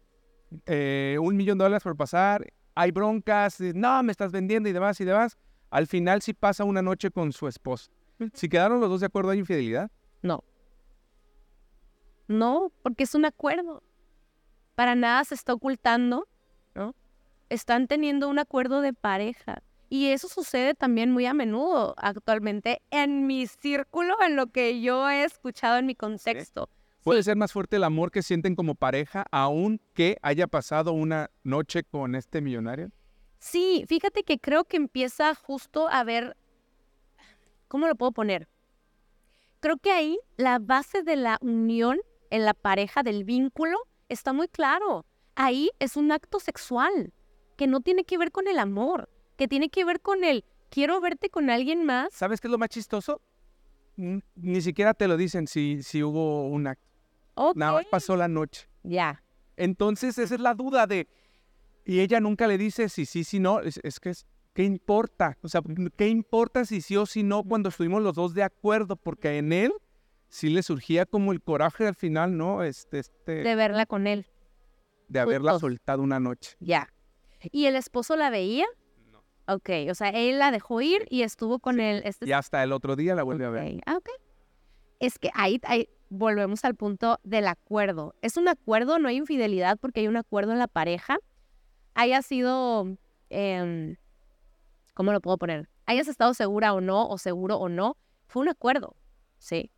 eh, 0.65 1.17
un 1.21 1.35
millón 1.35 1.57
de 1.57 1.65
dólares 1.65 1.83
por 1.83 1.95
pasar, 1.95 2.45
hay 2.75 2.91
broncas, 2.91 3.59
eh, 3.61 3.73
no, 3.75 4.01
me 4.03 4.11
estás 4.11 4.31
vendiendo 4.31 4.69
y 4.69 4.73
demás 4.73 4.99
y 4.99 5.05
demás. 5.05 5.37
Al 5.69 5.87
final 5.87 6.21
sí 6.21 6.33
pasa 6.33 6.63
una 6.63 6.81
noche 6.81 7.11
con 7.11 7.31
su 7.33 7.47
esposa. 7.47 7.91
Si 8.33 8.47
quedaron 8.47 8.79
los 8.79 8.89
dos 8.89 8.99
de 8.99 9.07
acuerdo, 9.07 9.31
¿hay 9.31 9.39
infidelidad? 9.39 9.91
No. 10.21 10.43
No, 12.27 12.71
porque 12.83 13.03
es 13.03 13.15
un 13.15 13.25
acuerdo. 13.25 13.83
Para 14.75 14.95
nada 14.95 15.23
se 15.23 15.35
está 15.35 15.53
ocultando, 15.53 16.27
¿no? 16.73 16.95
Están 17.49 17.87
teniendo 17.87 18.29
un 18.29 18.39
acuerdo 18.39 18.81
de 18.81 18.93
pareja. 18.93 19.61
Y 19.89 20.07
eso 20.07 20.27
sucede 20.27 20.73
también 20.73 21.11
muy 21.11 21.25
a 21.25 21.33
menudo 21.33 21.93
actualmente 21.97 22.81
en 22.89 23.27
mi 23.27 23.45
círculo, 23.45 24.15
en 24.25 24.35
lo 24.35 24.47
que 24.47 24.81
yo 24.81 25.07
he 25.09 25.23
escuchado 25.23 25.77
en 25.77 25.85
mi 25.85 25.95
contexto. 25.95 26.69
¿Puede 27.03 27.21
ser 27.21 27.35
más 27.35 27.51
fuerte 27.51 27.75
el 27.75 27.83
amor 27.83 28.11
que 28.11 28.21
sienten 28.21 28.55
como 28.55 28.75
pareja, 28.75 29.25
aunque 29.29 30.17
haya 30.21 30.47
pasado 30.47 30.93
una 30.93 31.29
noche 31.43 31.83
con 31.83 32.15
este 32.15 32.39
millonario? 32.39 32.91
Sí, 33.39 33.83
fíjate 33.89 34.23
que 34.23 34.39
creo 34.39 34.63
que 34.63 34.77
empieza 34.77 35.35
justo 35.35 35.89
a 35.89 36.05
ver, 36.05 36.37
¿cómo 37.67 37.87
lo 37.87 37.95
puedo 37.95 38.13
poner? 38.13 38.47
Creo 39.59 39.75
que 39.75 39.91
ahí 39.91 40.17
la 40.37 40.59
base 40.59 41.03
de 41.03 41.17
la 41.17 41.37
unión 41.41 41.99
en 42.29 42.45
la 42.45 42.53
pareja, 42.53 43.03
del 43.03 43.25
vínculo, 43.25 43.77
está 44.07 44.31
muy 44.31 44.47
claro. 44.47 45.05
Ahí 45.35 45.71
es 45.79 45.97
un 45.97 46.09
acto 46.13 46.39
sexual 46.39 47.11
que 47.57 47.67
no 47.67 47.81
tiene 47.81 48.05
que 48.05 48.17
ver 48.17 48.31
con 48.31 48.47
el 48.47 48.59
amor, 48.59 49.09
que 49.35 49.49
tiene 49.49 49.67
que 49.69 49.83
ver 49.83 49.99
con 49.99 50.23
el 50.23 50.45
quiero 50.69 51.01
verte 51.01 51.29
con 51.29 51.49
alguien 51.49 51.83
más. 51.85 52.13
¿Sabes 52.13 52.39
qué 52.39 52.47
es 52.47 52.51
lo 52.51 52.57
más 52.57 52.69
chistoso? 52.69 53.19
Ni 53.97 54.61
siquiera 54.61 54.93
te 54.93 55.09
lo 55.09 55.17
dicen 55.17 55.47
si, 55.47 55.83
si 55.83 56.01
hubo 56.01 56.47
un 56.47 56.67
acto. 56.67 56.92
Nada 57.55 57.73
más 57.73 57.85
pasó 57.85 58.15
la 58.15 58.27
noche. 58.27 58.67
Ya. 58.83 59.23
Entonces, 59.55 60.17
esa 60.17 60.35
es 60.35 60.41
la 60.41 60.53
duda 60.53 60.87
de. 60.87 61.07
Y 61.85 61.99
ella 61.99 62.19
nunca 62.19 62.47
le 62.47 62.57
dice 62.57 62.89
si 62.89 63.05
sí, 63.05 63.23
si 63.23 63.39
no. 63.39 63.59
Es, 63.59 63.99
que 63.99 64.09
es. 64.09 64.25
¿Qué 64.53 64.63
importa? 64.63 65.37
O 65.41 65.47
sea, 65.47 65.61
¿qué 65.97 66.07
importa 66.07 66.63
si 66.65 66.81
sí 66.81 66.95
o 66.95 67.05
si 67.05 67.23
no 67.23 67.43
cuando 67.43 67.69
estuvimos 67.69 68.03
los 68.03 68.13
dos 68.13 68.33
de 68.33 68.43
acuerdo? 68.43 68.95
Porque 68.95 69.37
en 69.37 69.51
él 69.51 69.73
sí 70.29 70.49
le 70.49 70.61
surgía 70.61 71.05
como 71.05 71.31
el 71.31 71.41
coraje 71.41 71.87
al 71.87 71.95
final, 71.95 72.37
¿no? 72.37 72.63
Este, 72.63 72.99
este. 72.99 73.43
De 73.43 73.55
verla 73.55 73.85
con 73.85 74.05
él. 74.05 74.27
De 75.07 75.19
haberla 75.19 75.57
soltado 75.59 76.01
una 76.01 76.19
noche. 76.19 76.55
Ya. 76.59 76.93
¿Y 77.51 77.65
el 77.65 77.75
esposo 77.75 78.15
la 78.15 78.29
veía? 78.29 78.65
No. 79.11 79.23
Ok, 79.47 79.69
o 79.89 79.95
sea, 79.95 80.09
él 80.09 80.39
la 80.39 80.51
dejó 80.51 80.81
ir 80.81 81.05
y 81.09 81.23
estuvo 81.23 81.59
con 81.59 81.79
él. 81.79 82.01
Este... 82.05 82.27
Y 82.27 82.31
hasta 82.31 82.63
el 82.63 82.71
otro 82.71 82.95
día 82.95 83.15
la 83.15 83.23
vuelve 83.23 83.45
a 83.45 83.49
ver. 83.49 83.81
Ah, 83.85 83.97
ok. 83.97 84.09
Es 84.99 85.19
que 85.19 85.29
ahí, 85.33 85.59
ahí, 85.63 85.89
volvemos 86.13 86.63
al 86.63 86.75
punto 86.75 87.19
del 87.23 87.47
acuerdo. 87.47 88.15
Es 88.21 88.37
un 88.37 88.47
acuerdo, 88.47 88.99
no 88.99 89.09
hay 89.09 89.17
infidelidad 89.17 89.77
porque 89.79 90.01
hay 90.01 90.07
un 90.07 90.17
acuerdo 90.17 90.53
en 90.53 90.59
la 90.59 90.67
pareja. 90.67 91.17
Haya 91.95 92.21
sido, 92.21 92.97
eh, 93.29 93.97
¿cómo 94.93 95.11
lo 95.11 95.21
puedo 95.21 95.37
poner? 95.37 95.69
Hayas 95.85 96.07
estado 96.07 96.33
segura 96.33 96.73
o 96.73 96.81
no, 96.81 97.07
o 97.07 97.17
seguro 97.17 97.57
o 97.57 97.67
no, 97.67 97.97
fue 98.27 98.41
un 98.41 98.49
acuerdo, 98.49 98.95
¿sí? 99.37 99.71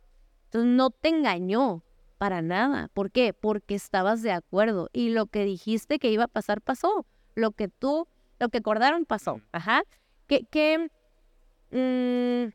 Entonces 0.44 0.70
no 0.70 0.90
te 0.90 1.08
engañó 1.08 1.82
para 2.18 2.42
nada. 2.42 2.88
¿Por 2.94 3.10
qué? 3.10 3.32
Porque 3.32 3.74
estabas 3.74 4.22
de 4.22 4.32
acuerdo 4.32 4.88
y 4.92 5.10
lo 5.10 5.26
que 5.26 5.44
dijiste 5.44 5.98
que 5.98 6.10
iba 6.10 6.24
a 6.24 6.28
pasar 6.28 6.60
pasó. 6.60 7.06
Lo 7.34 7.52
que 7.52 7.68
tú, 7.68 8.08
lo 8.38 8.48
que 8.48 8.58
acordaron 8.58 9.04
pasó. 9.04 9.40
Ajá. 9.52 9.82
¿Qué, 10.26 10.46
qué, 10.50 10.90
mm, 11.70 12.52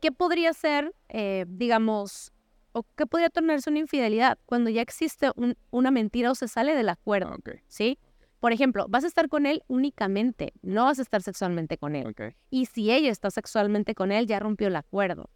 ¿qué 0.00 0.12
podría 0.12 0.52
ser, 0.52 0.94
eh, 1.08 1.44
digamos, 1.48 2.32
o 2.76 2.84
qué 2.94 3.06
podría 3.06 3.30
tornarse 3.30 3.70
una 3.70 3.78
infidelidad 3.78 4.38
cuando 4.44 4.68
ya 4.68 4.82
existe 4.82 5.30
una 5.70 5.90
mentira 5.90 6.30
o 6.30 6.34
se 6.34 6.46
sale 6.46 6.74
del 6.74 6.90
acuerdo, 6.90 7.32
ah, 7.32 7.52
¿sí? 7.68 7.98
Por 8.38 8.52
ejemplo, 8.52 8.84
vas 8.90 9.02
a 9.04 9.06
estar 9.06 9.30
con 9.30 9.46
él 9.46 9.62
únicamente, 9.66 10.52
no 10.60 10.84
vas 10.84 10.98
a 10.98 11.02
estar 11.02 11.22
sexualmente 11.22 11.78
con 11.78 11.96
él. 11.96 12.14
Y 12.50 12.66
si 12.66 12.92
ella 12.92 13.10
está 13.10 13.30
sexualmente 13.30 13.94
con 13.94 14.12
él, 14.12 14.26
ya 14.26 14.40
rompió 14.40 14.68
el 14.68 14.76
acuerdo. 14.76 15.30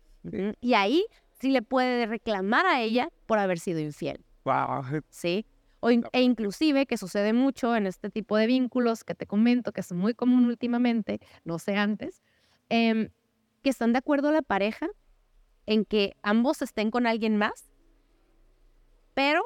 Y 0.60 0.74
ahí 0.74 1.06
sí 1.40 1.48
le 1.48 1.62
puede 1.62 2.04
reclamar 2.04 2.66
a 2.66 2.82
ella 2.82 3.08
por 3.24 3.38
haber 3.38 3.58
sido 3.58 3.80
infiel. 3.80 4.22
¿Sí? 5.08 5.46
O 5.80 5.88
e 5.88 6.20
inclusive, 6.20 6.84
que 6.84 6.98
sucede 6.98 7.32
mucho 7.32 7.74
en 7.74 7.86
este 7.86 8.10
tipo 8.10 8.36
de 8.36 8.48
vínculos 8.48 9.02
que 9.02 9.14
te 9.14 9.26
comento, 9.26 9.72
que 9.72 9.80
es 9.80 9.92
muy 9.92 10.12
común 10.12 10.44
últimamente, 10.44 11.20
no 11.44 11.58
sé 11.58 11.74
antes, 11.76 12.20
em, 12.68 13.08
que 13.62 13.70
están 13.70 13.94
de 13.94 13.98
acuerdo 13.98 14.30
la 14.30 14.42
pareja 14.42 14.88
en 15.70 15.84
que 15.84 16.16
ambos 16.24 16.62
estén 16.62 16.90
con 16.90 17.06
alguien 17.06 17.36
más, 17.36 17.70
pero 19.14 19.40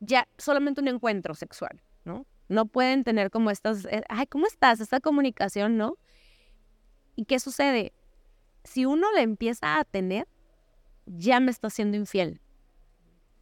ya 0.00 0.28
solamente 0.36 0.82
un 0.82 0.88
encuentro 0.88 1.34
sexual, 1.34 1.80
¿no? 2.04 2.26
No 2.48 2.66
pueden 2.66 3.02
tener 3.02 3.30
como 3.30 3.50
estas, 3.50 3.86
eh, 3.86 4.02
ay, 4.10 4.26
¿cómo 4.26 4.46
estás? 4.46 4.80
Esta 4.80 5.00
comunicación, 5.00 5.78
¿no? 5.78 5.96
¿Y 7.16 7.24
qué 7.24 7.40
sucede? 7.40 7.94
Si 8.62 8.84
uno 8.84 9.10
le 9.12 9.22
empieza 9.22 9.78
a 9.78 9.84
tener, 9.84 10.28
ya 11.06 11.40
me 11.40 11.50
está 11.50 11.68
haciendo 11.68 11.96
infiel. 11.96 12.42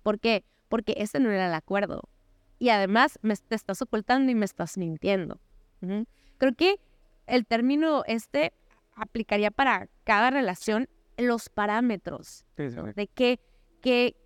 ¿Por 0.04 0.20
qué? 0.20 0.44
Porque 0.68 0.94
ese 0.98 1.18
no 1.18 1.32
era 1.32 1.48
el 1.48 1.54
acuerdo. 1.54 2.08
Y 2.60 2.68
además 2.68 3.18
me 3.20 3.34
estás 3.34 3.82
ocultando 3.82 4.30
y 4.30 4.36
me 4.36 4.44
estás 4.44 4.78
mintiendo. 4.78 5.40
Creo 6.38 6.54
que 6.54 6.78
el 7.26 7.46
término 7.46 8.04
este 8.06 8.52
aplicaría 8.94 9.50
para 9.50 9.88
cada 10.04 10.30
relación 10.30 10.88
los 11.18 11.48
parámetros 11.48 12.46
de 12.56 13.08
qué, 13.14 13.40
qué, 13.80 14.16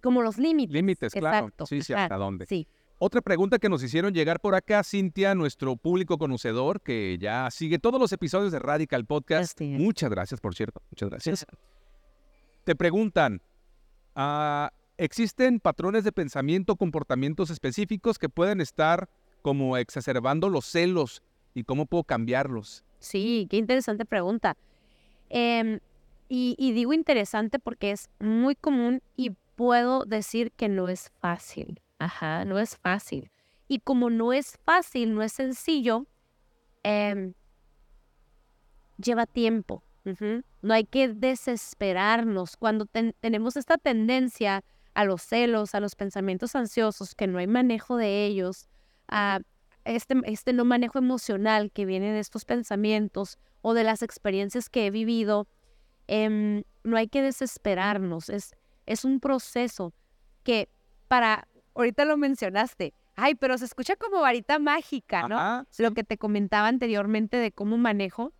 como 0.00 0.22
los 0.22 0.38
límites. 0.38 0.72
Límites, 0.72 1.12
claro. 1.12 1.50
Sí, 1.66 1.82
sí, 1.82 1.92
hasta 1.92 2.16
dónde. 2.16 2.46
Sí. 2.46 2.66
Otra 2.98 3.20
pregunta 3.20 3.58
que 3.58 3.68
nos 3.68 3.82
hicieron 3.82 4.14
llegar 4.14 4.40
por 4.40 4.54
acá, 4.54 4.82
Cintia, 4.82 5.34
nuestro 5.34 5.76
público 5.76 6.16
conocedor, 6.16 6.80
que 6.80 7.18
ya 7.20 7.50
sigue 7.50 7.78
todos 7.78 8.00
los 8.00 8.10
episodios 8.12 8.52
de 8.52 8.58
Radical 8.58 9.04
Podcast. 9.04 9.60
Muchas 9.60 10.08
gracias, 10.08 10.40
por 10.40 10.54
cierto. 10.54 10.80
Muchas 10.90 11.10
gracias. 11.10 11.46
Te 12.64 12.74
preguntan, 12.74 13.42
ah, 14.14 14.72
¿existen 14.96 15.60
patrones 15.60 16.04
de 16.04 16.12
pensamiento, 16.12 16.76
comportamientos 16.76 17.50
específicos 17.50 18.18
que 18.18 18.30
pueden 18.30 18.62
estar 18.62 19.10
como 19.42 19.76
exacerbando 19.76 20.48
los 20.48 20.64
celos 20.64 21.22
y 21.52 21.64
cómo 21.64 21.84
puedo 21.84 22.04
cambiarlos? 22.04 22.82
Sí, 22.98 23.46
qué 23.50 23.58
interesante 23.58 24.06
pregunta. 24.06 24.56
Eh, 25.28 25.80
y, 26.28 26.72
digo 26.72 26.92
interesante 26.92 27.58
porque 27.58 27.92
es 27.92 28.08
muy 28.18 28.56
común 28.56 29.02
y 29.16 29.30
puedo 29.54 30.04
decir 30.04 30.52
que 30.52 30.68
no 30.68 30.88
es 30.88 31.10
fácil. 31.20 31.80
Ajá, 31.98 32.44
no 32.44 32.58
es 32.58 32.76
fácil. 32.76 33.30
Y 33.68 33.80
como 33.80 34.10
no 34.10 34.32
es 34.32 34.58
fácil, 34.64 35.14
no 35.14 35.22
es 35.22 35.32
sencillo, 35.32 36.06
em, 36.82 37.34
lleva 38.98 39.26
tiempo. 39.26 39.82
No 40.62 40.74
hay 40.74 40.84
que 40.84 41.08
desesperarnos 41.08 42.56
cuando 42.56 42.86
tenemos 42.86 43.56
esta 43.56 43.76
tendencia 43.76 44.62
a 44.94 45.04
los 45.04 45.22
celos, 45.22 45.74
a 45.74 45.80
los 45.80 45.96
pensamientos 45.96 46.54
ansiosos, 46.54 47.16
que 47.16 47.26
no 47.26 47.38
hay 47.38 47.48
manejo 47.48 47.96
de 47.96 48.24
ellos, 48.24 48.68
a 49.08 49.40
este, 49.84 50.14
este 50.24 50.52
no 50.52 50.64
manejo 50.64 50.98
emocional 50.98 51.72
que 51.72 51.86
viene 51.86 52.12
de 52.12 52.20
estos 52.20 52.44
pensamientos 52.44 53.38
o 53.62 53.74
de 53.74 53.84
las 53.84 54.02
experiencias 54.02 54.68
que 54.68 54.86
he 54.86 54.90
vivido 54.90 55.48
Em, 56.08 56.62
no 56.84 56.96
hay 56.96 57.08
que 57.08 57.22
desesperarnos, 57.22 58.28
es, 58.28 58.54
es 58.86 59.04
un 59.04 59.20
proceso 59.20 59.92
que 60.44 60.68
para, 61.08 61.48
ahorita 61.74 62.04
lo 62.04 62.16
mencionaste, 62.16 62.94
ay, 63.16 63.34
pero 63.34 63.58
se 63.58 63.64
escucha 63.64 63.96
como 63.96 64.20
varita 64.20 64.58
mágica, 64.58 65.26
¿no? 65.28 65.66
Lo 65.78 65.92
que 65.92 66.04
te 66.04 66.18
comentaba 66.18 66.68
anteriormente 66.68 67.38
de 67.38 67.50
cómo 67.50 67.76
manejo. 67.76 68.32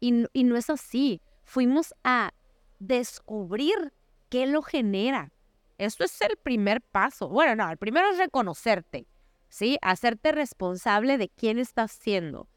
Y, 0.00 0.26
y 0.32 0.44
no 0.44 0.56
es 0.56 0.70
así. 0.70 1.20
Fuimos 1.42 1.94
a 2.04 2.32
descubrir 2.78 3.92
qué 4.28 4.46
lo 4.46 4.62
genera. 4.62 5.32
Esto 5.78 6.04
es 6.04 6.20
el 6.20 6.36
primer 6.36 6.82
paso. 6.82 7.28
Bueno, 7.28 7.56
no, 7.56 7.70
el 7.70 7.78
primero 7.78 8.10
es 8.10 8.18
reconocerte, 8.18 9.06
¿sí? 9.48 9.78
Hacerte 9.80 10.32
responsable 10.32 11.18
de 11.18 11.28
quién 11.28 11.58
estás 11.58 11.92
siendo. 11.92 12.48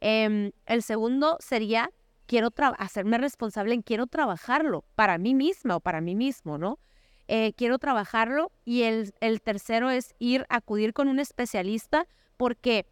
Em, 0.00 0.52
el 0.66 0.82
segundo 0.82 1.36
sería 1.40 1.90
quiero 2.30 2.50
hacerme 2.78 3.18
responsable 3.18 3.74
en 3.74 3.82
quiero 3.82 4.06
trabajarlo 4.06 4.84
para 4.94 5.18
mí 5.18 5.34
misma 5.34 5.74
o 5.74 5.80
para 5.80 6.00
mí 6.00 6.14
mismo, 6.14 6.58
¿no? 6.58 6.78
Eh, 7.26 7.54
quiero 7.54 7.80
trabajarlo 7.80 8.52
y 8.64 8.82
el, 8.82 9.12
tercero 9.42 9.90
es 9.90 10.14
ir 10.20 10.46
a 10.48 10.58
acudir 10.58 10.92
con 10.92 11.08
un 11.08 11.18
especialista 11.18 12.06
porque 12.36 12.86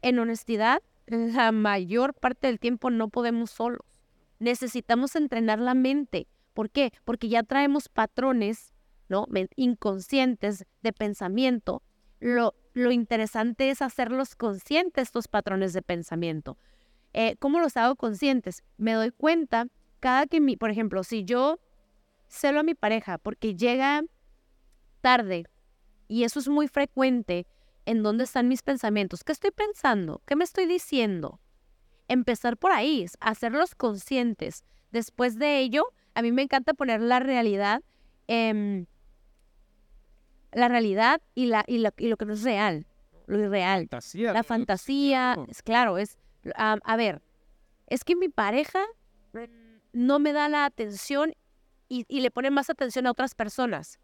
en 0.00 0.18
honestidad 0.18 0.80
la 1.06 1.52
mayor 1.52 2.14
parte 2.14 2.46
del 2.46 2.58
tiempo 2.58 2.88
no 2.88 3.10
podemos 3.10 3.50
solos. 3.50 3.84
Necesitamos 4.38 5.14
entrenar 5.14 5.58
la 5.58 5.74
mente. 5.74 6.26
¿Por 6.54 6.70
qué? 6.70 6.90
Porque 7.04 7.28
ya 7.28 7.42
traemos 7.42 7.90
patrones 7.90 8.72
¿no? 9.10 9.26
inconscientes 9.56 10.64
de 10.80 10.92
pensamiento. 10.94 11.82
Lo, 12.18 12.54
lo 12.72 12.92
interesante 12.92 13.68
es 13.68 13.82
hacerlos 13.82 14.36
conscientes 14.36 15.08
estos 15.08 15.28
patrones 15.28 15.74
de 15.74 15.82
pensamiento. 15.82 16.56
Eh, 17.12 17.36
¿Cómo 17.38 17.60
los 17.60 17.76
hago 17.76 17.96
conscientes? 17.96 18.62
Me 18.76 18.92
doy 18.92 19.10
cuenta 19.10 19.66
cada 20.00 20.26
que 20.26 20.40
mi, 20.40 20.56
por 20.56 20.70
ejemplo, 20.70 21.02
si 21.04 21.24
yo 21.24 21.58
celo 22.28 22.60
a 22.60 22.62
mi 22.62 22.74
pareja 22.74 23.18
porque 23.18 23.56
llega 23.56 24.02
tarde 25.00 25.44
y 26.08 26.24
eso 26.24 26.38
es 26.38 26.48
muy 26.48 26.68
frecuente, 26.68 27.46
¿en 27.86 28.02
dónde 28.02 28.24
están 28.24 28.48
mis 28.48 28.62
pensamientos? 28.62 29.24
¿Qué 29.24 29.32
estoy 29.32 29.50
pensando? 29.50 30.22
¿Qué 30.26 30.36
me 30.36 30.44
estoy 30.44 30.66
diciendo? 30.66 31.40
Empezar 32.08 32.56
por 32.56 32.72
ahí, 32.72 33.06
hacerlos 33.20 33.74
conscientes. 33.74 34.64
Después 34.90 35.38
de 35.38 35.58
ello, 35.60 35.84
A 36.12 36.22
mí 36.22 36.32
me 36.32 36.42
encanta 36.42 36.74
poner 36.74 37.00
la 37.00 37.20
realidad, 37.20 37.82
em, 38.26 38.86
la 40.52 40.66
realidad 40.68 41.22
y, 41.36 41.46
la, 41.46 41.64
y, 41.66 41.78
lo, 41.78 41.90
y 41.96 42.08
lo 42.08 42.16
que 42.16 42.26
no 42.26 42.32
es 42.32 42.42
real, 42.42 42.86
lo 43.26 43.38
irreal. 43.38 43.82
Fantasía. 43.82 44.32
La 44.32 44.42
fantasía, 44.42 45.32
claro. 45.34 45.50
es 45.50 45.62
claro, 45.62 45.98
es, 45.98 46.18
a, 46.54 46.96
ver, 46.96 47.22
es 47.86 48.04
que 48.04 48.16
mi 48.16 48.28
pareja 48.28 48.84
no 49.92 50.18
me 50.18 50.32
da 50.32 50.48
la 50.48 50.64
atención 50.64 51.34
y, 51.88 52.04
y 52.08 52.20
le 52.20 52.30
pone 52.30 52.50
más 52.50 52.70
atención 52.70 53.06
a 53.06 53.10
otras 53.10 53.34
personas. 53.34 53.98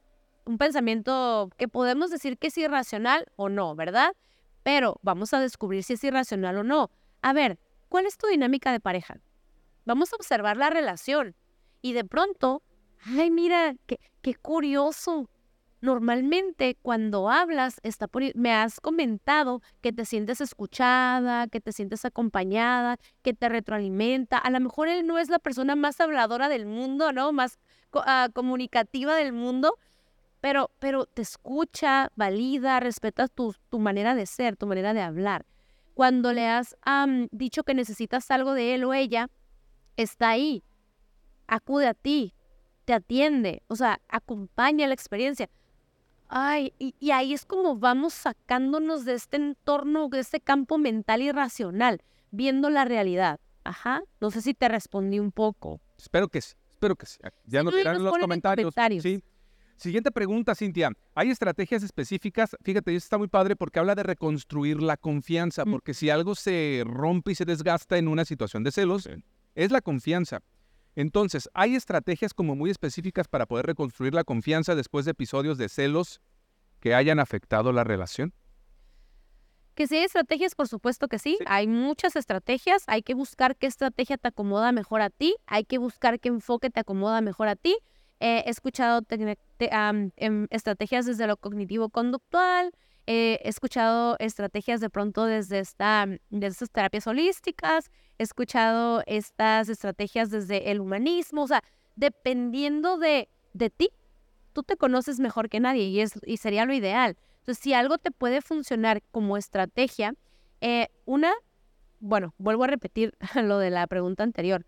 Un 0.44 0.58
pensamiento 0.58 1.50
que 1.56 1.68
podemos 1.68 2.10
decir 2.10 2.38
que 2.38 2.48
es 2.48 2.58
irracional 2.58 3.26
o 3.36 3.48
no, 3.48 3.74
¿verdad? 3.74 4.12
Pero 4.62 4.98
vamos 5.02 5.32
a 5.34 5.40
descubrir 5.40 5.82
si 5.82 5.94
es 5.94 6.04
irracional 6.04 6.58
o 6.58 6.64
no. 6.64 6.90
A 7.22 7.32
ver, 7.32 7.58
¿cuál 7.88 8.06
es 8.06 8.16
tu 8.16 8.26
dinámica 8.26 8.72
de 8.72 8.80
pareja? 8.80 9.20
Vamos 9.84 10.12
a 10.12 10.16
observar 10.16 10.56
la 10.56 10.70
relación 10.70 11.34
y 11.82 11.92
de 11.92 12.04
pronto, 12.04 12.62
ay, 13.04 13.30
mira, 13.30 13.74
qué, 13.86 14.00
qué 14.22 14.34
curioso. 14.34 15.30
Normalmente 15.80 16.76
cuando 16.80 17.30
hablas, 17.30 17.80
está 17.82 18.08
por- 18.08 18.34
me 18.34 18.52
has 18.52 18.80
comentado 18.80 19.60
que 19.82 19.92
te 19.92 20.04
sientes 20.04 20.40
escuchada, 20.40 21.48
que 21.48 21.60
te 21.60 21.72
sientes 21.72 22.04
acompañada, 22.04 22.96
que 23.22 23.34
te 23.34 23.48
retroalimenta. 23.48 24.38
A 24.38 24.50
lo 24.50 24.58
mejor 24.60 24.88
él 24.88 25.06
no 25.06 25.18
es 25.18 25.28
la 25.28 25.38
persona 25.38 25.76
más 25.76 26.00
habladora 26.00 26.48
del 26.48 26.66
mundo, 26.66 27.12
¿no? 27.12 27.32
Más 27.32 27.58
ah, 27.92 28.28
comunicativa 28.32 29.14
del 29.16 29.32
mundo, 29.32 29.78
pero, 30.40 30.70
pero 30.78 31.06
te 31.06 31.22
escucha, 31.22 32.10
valida, 32.16 32.80
respeta 32.80 33.28
tu, 33.28 33.54
tu 33.68 33.78
manera 33.78 34.14
de 34.14 34.26
ser, 34.26 34.56
tu 34.56 34.66
manera 34.66 34.94
de 34.94 35.02
hablar. 35.02 35.44
Cuando 35.94 36.32
le 36.32 36.46
has 36.46 36.76
am, 36.82 37.28
dicho 37.32 37.64
que 37.64 37.74
necesitas 37.74 38.30
algo 38.30 38.54
de 38.54 38.74
él 38.74 38.84
o 38.84 38.94
ella, 38.94 39.28
está 39.96 40.30
ahí, 40.30 40.62
acude 41.46 41.86
a 41.86 41.94
ti, 41.94 42.34
te 42.84 42.92
atiende, 42.94 43.62
o 43.68 43.76
sea, 43.76 44.00
acompaña 44.08 44.86
la 44.86 44.94
experiencia. 44.94 45.50
Ay, 46.28 46.72
y, 46.78 46.94
y 46.98 47.10
ahí 47.12 47.32
es 47.32 47.44
como 47.44 47.76
vamos 47.76 48.14
sacándonos 48.14 49.04
de 49.04 49.14
este 49.14 49.36
entorno, 49.36 50.08
de 50.08 50.20
este 50.20 50.40
campo 50.40 50.78
mental 50.78 51.22
irracional, 51.22 52.02
viendo 52.30 52.70
la 52.70 52.84
realidad. 52.84 53.40
Ajá, 53.64 54.02
no 54.20 54.30
sé 54.30 54.42
si 54.42 54.54
te 54.54 54.68
respondí 54.68 55.18
un 55.18 55.32
poco. 55.32 55.80
Espero 55.98 56.28
que 56.28 56.40
sí, 56.40 56.54
espero 56.72 56.94
que 56.96 57.06
sí. 57.06 57.18
Ya 57.46 57.62
nos 57.62 57.72
Sí, 57.74 57.78
dirán 57.78 57.94
nos 57.94 58.00
en 58.00 58.04
los 58.06 58.18
comentarios. 58.18 58.64
comentarios. 58.74 59.02
Sí. 59.02 59.22
Siguiente 59.76 60.10
pregunta, 60.10 60.54
Cintia. 60.54 60.90
¿Hay 61.14 61.30
estrategias 61.30 61.82
específicas? 61.82 62.56
Fíjate, 62.62 62.92
eso 62.96 63.04
está 63.04 63.18
muy 63.18 63.28
padre 63.28 63.56
porque 63.56 63.78
habla 63.78 63.94
de 63.94 64.04
reconstruir 64.04 64.80
la 64.80 64.96
confianza, 64.96 65.64
porque 65.66 65.92
si 65.92 66.08
algo 66.08 66.34
se 66.34 66.82
rompe 66.86 67.32
y 67.32 67.34
se 67.34 67.44
desgasta 67.44 67.98
en 67.98 68.08
una 68.08 68.24
situación 68.24 68.62
de 68.64 68.72
celos, 68.72 69.06
es 69.54 69.70
la 69.70 69.82
confianza. 69.82 70.40
Entonces, 70.96 71.48
¿hay 71.54 71.76
estrategias 71.76 72.34
como 72.34 72.56
muy 72.56 72.70
específicas 72.70 73.28
para 73.28 73.46
poder 73.46 73.66
reconstruir 73.66 74.14
la 74.14 74.24
confianza 74.24 74.74
después 74.74 75.04
de 75.04 75.12
episodios 75.12 75.58
de 75.58 75.68
celos 75.68 76.20
que 76.80 76.94
hayan 76.94 77.20
afectado 77.20 77.70
la 77.72 77.84
relación? 77.84 78.32
Que 79.74 79.86
si 79.86 79.96
hay 79.96 80.04
estrategias, 80.04 80.54
por 80.54 80.68
supuesto 80.68 81.06
que 81.06 81.18
sí. 81.18 81.36
Sí. 81.38 81.44
Hay 81.46 81.68
muchas 81.68 82.16
estrategias. 82.16 82.82
Hay 82.86 83.02
que 83.02 83.12
buscar 83.12 83.56
qué 83.56 83.66
estrategia 83.66 84.16
te 84.16 84.28
acomoda 84.28 84.72
mejor 84.72 85.02
a 85.02 85.10
ti. 85.10 85.36
Hay 85.46 85.64
que 85.64 85.76
buscar 85.76 86.18
qué 86.18 86.30
enfoque 86.30 86.70
te 86.70 86.80
acomoda 86.80 87.20
mejor 87.20 87.48
a 87.48 87.56
ti. 87.56 87.76
Eh, 88.18 88.42
he 88.46 88.50
escuchado 88.50 89.02
te- 89.02 89.36
em, 89.58 90.46
estrategias 90.48 91.04
desde 91.04 91.26
lo 91.26 91.36
cognitivo-conductual. 91.36 92.72
He 93.06 93.40
escuchado 93.44 94.16
estrategias 94.18 94.80
de 94.80 94.90
pronto 94.90 95.24
desde, 95.24 95.60
esta, 95.60 96.06
desde 96.30 96.52
estas 96.52 96.70
terapias 96.70 97.06
holísticas. 97.06 97.90
He 98.18 98.24
escuchado 98.24 99.02
estas 99.06 99.68
estrategias 99.68 100.30
desde 100.30 100.70
el 100.70 100.80
humanismo. 100.80 101.44
O 101.44 101.48
sea, 101.48 101.62
dependiendo 101.94 102.98
de, 102.98 103.28
de 103.52 103.70
ti, 103.70 103.90
tú 104.52 104.62
te 104.62 104.76
conoces 104.76 105.20
mejor 105.20 105.48
que 105.48 105.60
nadie 105.60 105.84
y, 105.84 106.00
es, 106.00 106.18
y 106.26 106.38
sería 106.38 106.64
lo 106.64 106.74
ideal. 106.74 107.16
Entonces, 107.38 107.62
si 107.62 107.74
algo 107.74 107.98
te 107.98 108.10
puede 108.10 108.40
funcionar 108.42 109.02
como 109.12 109.36
estrategia, 109.36 110.14
eh, 110.60 110.88
una, 111.04 111.32
bueno, 112.00 112.34
vuelvo 112.38 112.64
a 112.64 112.66
repetir 112.66 113.14
lo 113.34 113.58
de 113.58 113.70
la 113.70 113.86
pregunta 113.86 114.24
anterior. 114.24 114.66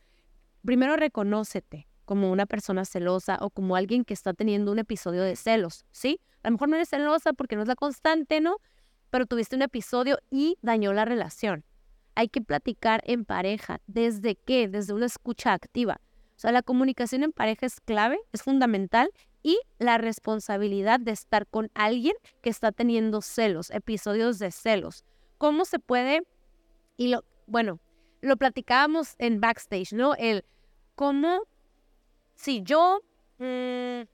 Primero, 0.65 0.97
reconócete 0.97 1.89
como 2.05 2.31
una 2.31 2.47
persona 2.47 2.85
celosa 2.85 3.39
o 3.41 3.51
como 3.51 3.77
alguien 3.77 4.05
que 4.05 4.15
está 4.15 4.33
teniendo 4.33 4.73
un 4.73 4.79
episodio 4.79 5.23
de 5.23 5.37
celos, 5.37 5.85
¿sí? 5.91 6.21
A 6.49 6.51
lo 6.51 6.55
mejor 6.55 6.71
no 6.71 6.77
eres 6.77 6.89
celosa 6.89 7.35
porque 7.35 7.57
no 7.57 7.63
es 7.63 7.69
la 7.69 7.77
constante, 7.77 8.41
¿no? 8.41 8.57
Pero 9.11 9.27
tuviste 9.27 9.55
un 9.55 9.61
episodio 9.61 10.19
y 10.31 10.57
dañó 10.63 10.95
la 10.95 11.05
relación. 11.05 11.63
Hay 12.15 12.31
que 12.31 12.41
platicar 12.41 13.03
en 13.05 13.27
pareja. 13.27 13.83
¿Desde 13.87 14.35
qué? 14.35 14.67
Desde 14.67 14.95
una 14.95 15.05
escucha 15.05 15.53
activa. 15.53 16.01
O 16.37 16.39
sea, 16.41 16.51
la 16.51 16.63
comunicación 16.63 17.23
en 17.23 17.33
pareja 17.33 17.67
es 17.67 17.83
clave, 17.83 18.19
es 18.33 18.43
fundamental 18.43 19.11
y 19.43 19.61
la 19.79 19.99
responsabilidad 19.99 21.01
de 21.01 21.11
estar 21.11 21.47
con 21.47 21.71
alguien 21.75 22.15
que 22.41 22.49
está 22.49 22.73
teniendo 22.73 23.21
celos, 23.21 23.71
episodios 23.71 24.39
de 24.39 24.51
celos. 24.51 25.05
¿Cómo 25.37 25.67
se 25.67 25.79
puede? 25.79 26.23
Y 26.97 27.09
lo, 27.09 27.27
bueno, 27.47 27.79
lo 28.23 28.39
platicábamos 28.39 29.17
en 29.19 29.43
backstage, 29.43 29.93
¿no? 29.93 30.15
El 30.15 30.47
cómo, 30.95 31.43
si 32.37 32.63
yo 32.63 33.03
mm, 33.37 34.09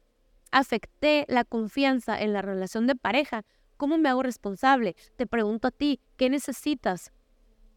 afecté 0.54 1.24
la 1.28 1.44
confianza 1.44 2.20
en 2.20 2.32
la 2.32 2.40
relación 2.40 2.86
de 2.86 2.94
pareja, 2.94 3.44
¿cómo 3.76 3.98
me 3.98 4.08
hago 4.08 4.22
responsable? 4.22 4.94
Te 5.16 5.26
pregunto 5.26 5.66
a 5.66 5.70
ti, 5.72 6.00
¿qué 6.16 6.30
necesitas? 6.30 7.12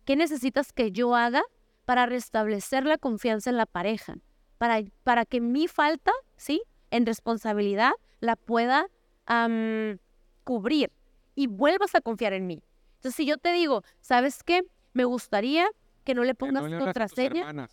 ¿Qué 0.06 0.16
necesitas 0.16 0.72
que 0.74 0.92
yo 0.92 1.16
haga 1.16 1.42
para 1.86 2.06
restablecer 2.06 2.86
la 2.86 3.00
confianza 3.00 3.50
en 3.50 3.58
la 3.58 3.66
pareja? 3.66 4.18
Para, 4.60 4.84
para 5.04 5.26
que 5.26 5.42
mi 5.42 5.68
falta, 5.68 6.12
¿sí? 6.36 6.62
En 6.92 7.08
responsabilidad 7.08 7.94
la 8.20 8.36
pueda 8.36 8.86
cubrir 10.44 10.92
y 11.34 11.48
vuelvas 11.48 11.96
a 11.96 12.02
confiar 12.02 12.34
en 12.34 12.46
mí. 12.46 12.62
Entonces, 12.98 13.16
si 13.16 13.26
yo 13.26 13.38
te 13.38 13.54
digo, 13.54 13.82
¿sabes 14.02 14.44
qué? 14.44 14.62
Me 14.94 15.04
gustaría 15.04 15.68
que 16.04 16.14
no 16.14 16.24
le 16.24 16.36
pongas 16.36 16.64
no 16.64 16.70
le 16.70 16.78
contraseña. 16.78 17.68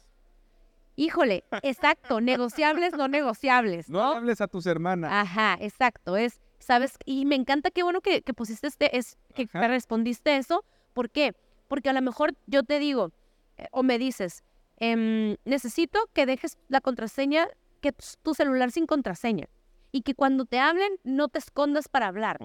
Híjole, 0.97 1.45
exacto, 1.63 2.21
negociables, 2.21 2.93
no 2.93 3.09
negociables, 3.09 3.89
No 3.89 3.99
¿no? 3.99 4.11
le 4.13 4.17
hables 4.19 4.41
a 4.41 4.47
tus 4.47 4.67
hermanas. 4.67 5.11
Ajá, 5.13 5.57
exacto, 5.61 6.17
es, 6.17 6.41
¿sabes? 6.61 6.97
Y 7.05 7.25
me 7.25 7.35
encanta 7.35 7.71
qué 7.73 7.83
bueno 7.83 8.01
que, 8.01 8.23
que 8.23 8.33
pusiste 8.33 8.69
este, 8.69 8.97
es, 8.97 9.19
que 9.35 9.43
Ajá. 9.43 9.61
me 9.61 9.69
respondiste 9.69 10.37
eso. 10.37 10.65
¿Por 10.93 11.11
qué? 11.11 11.35
Porque 11.67 11.91
a 11.91 11.93
lo 11.93 12.01
mejor 12.01 12.35
yo 12.47 12.63
te 12.63 12.79
digo, 12.79 13.11
eh, 13.57 13.67
o 13.73 13.83
me 13.83 13.99
dices, 13.99 14.45
em, 14.77 15.37
necesito 15.45 15.99
que 16.13 16.27
dejes 16.27 16.59
la 16.69 16.81
contraseña, 16.81 17.49
que 17.81 17.93
tu, 18.23 18.35
celular 18.35 18.71
sin 18.71 18.87
contraseña. 18.87 19.49
Y 19.91 20.03
que 20.03 20.15
cuando 20.15 20.45
te 20.45 20.61
hablen, 20.61 20.93
no 21.03 21.29
te 21.29 21.41
escondas 21.41 21.89
para 21.89 22.07
hablar. 22.07 22.39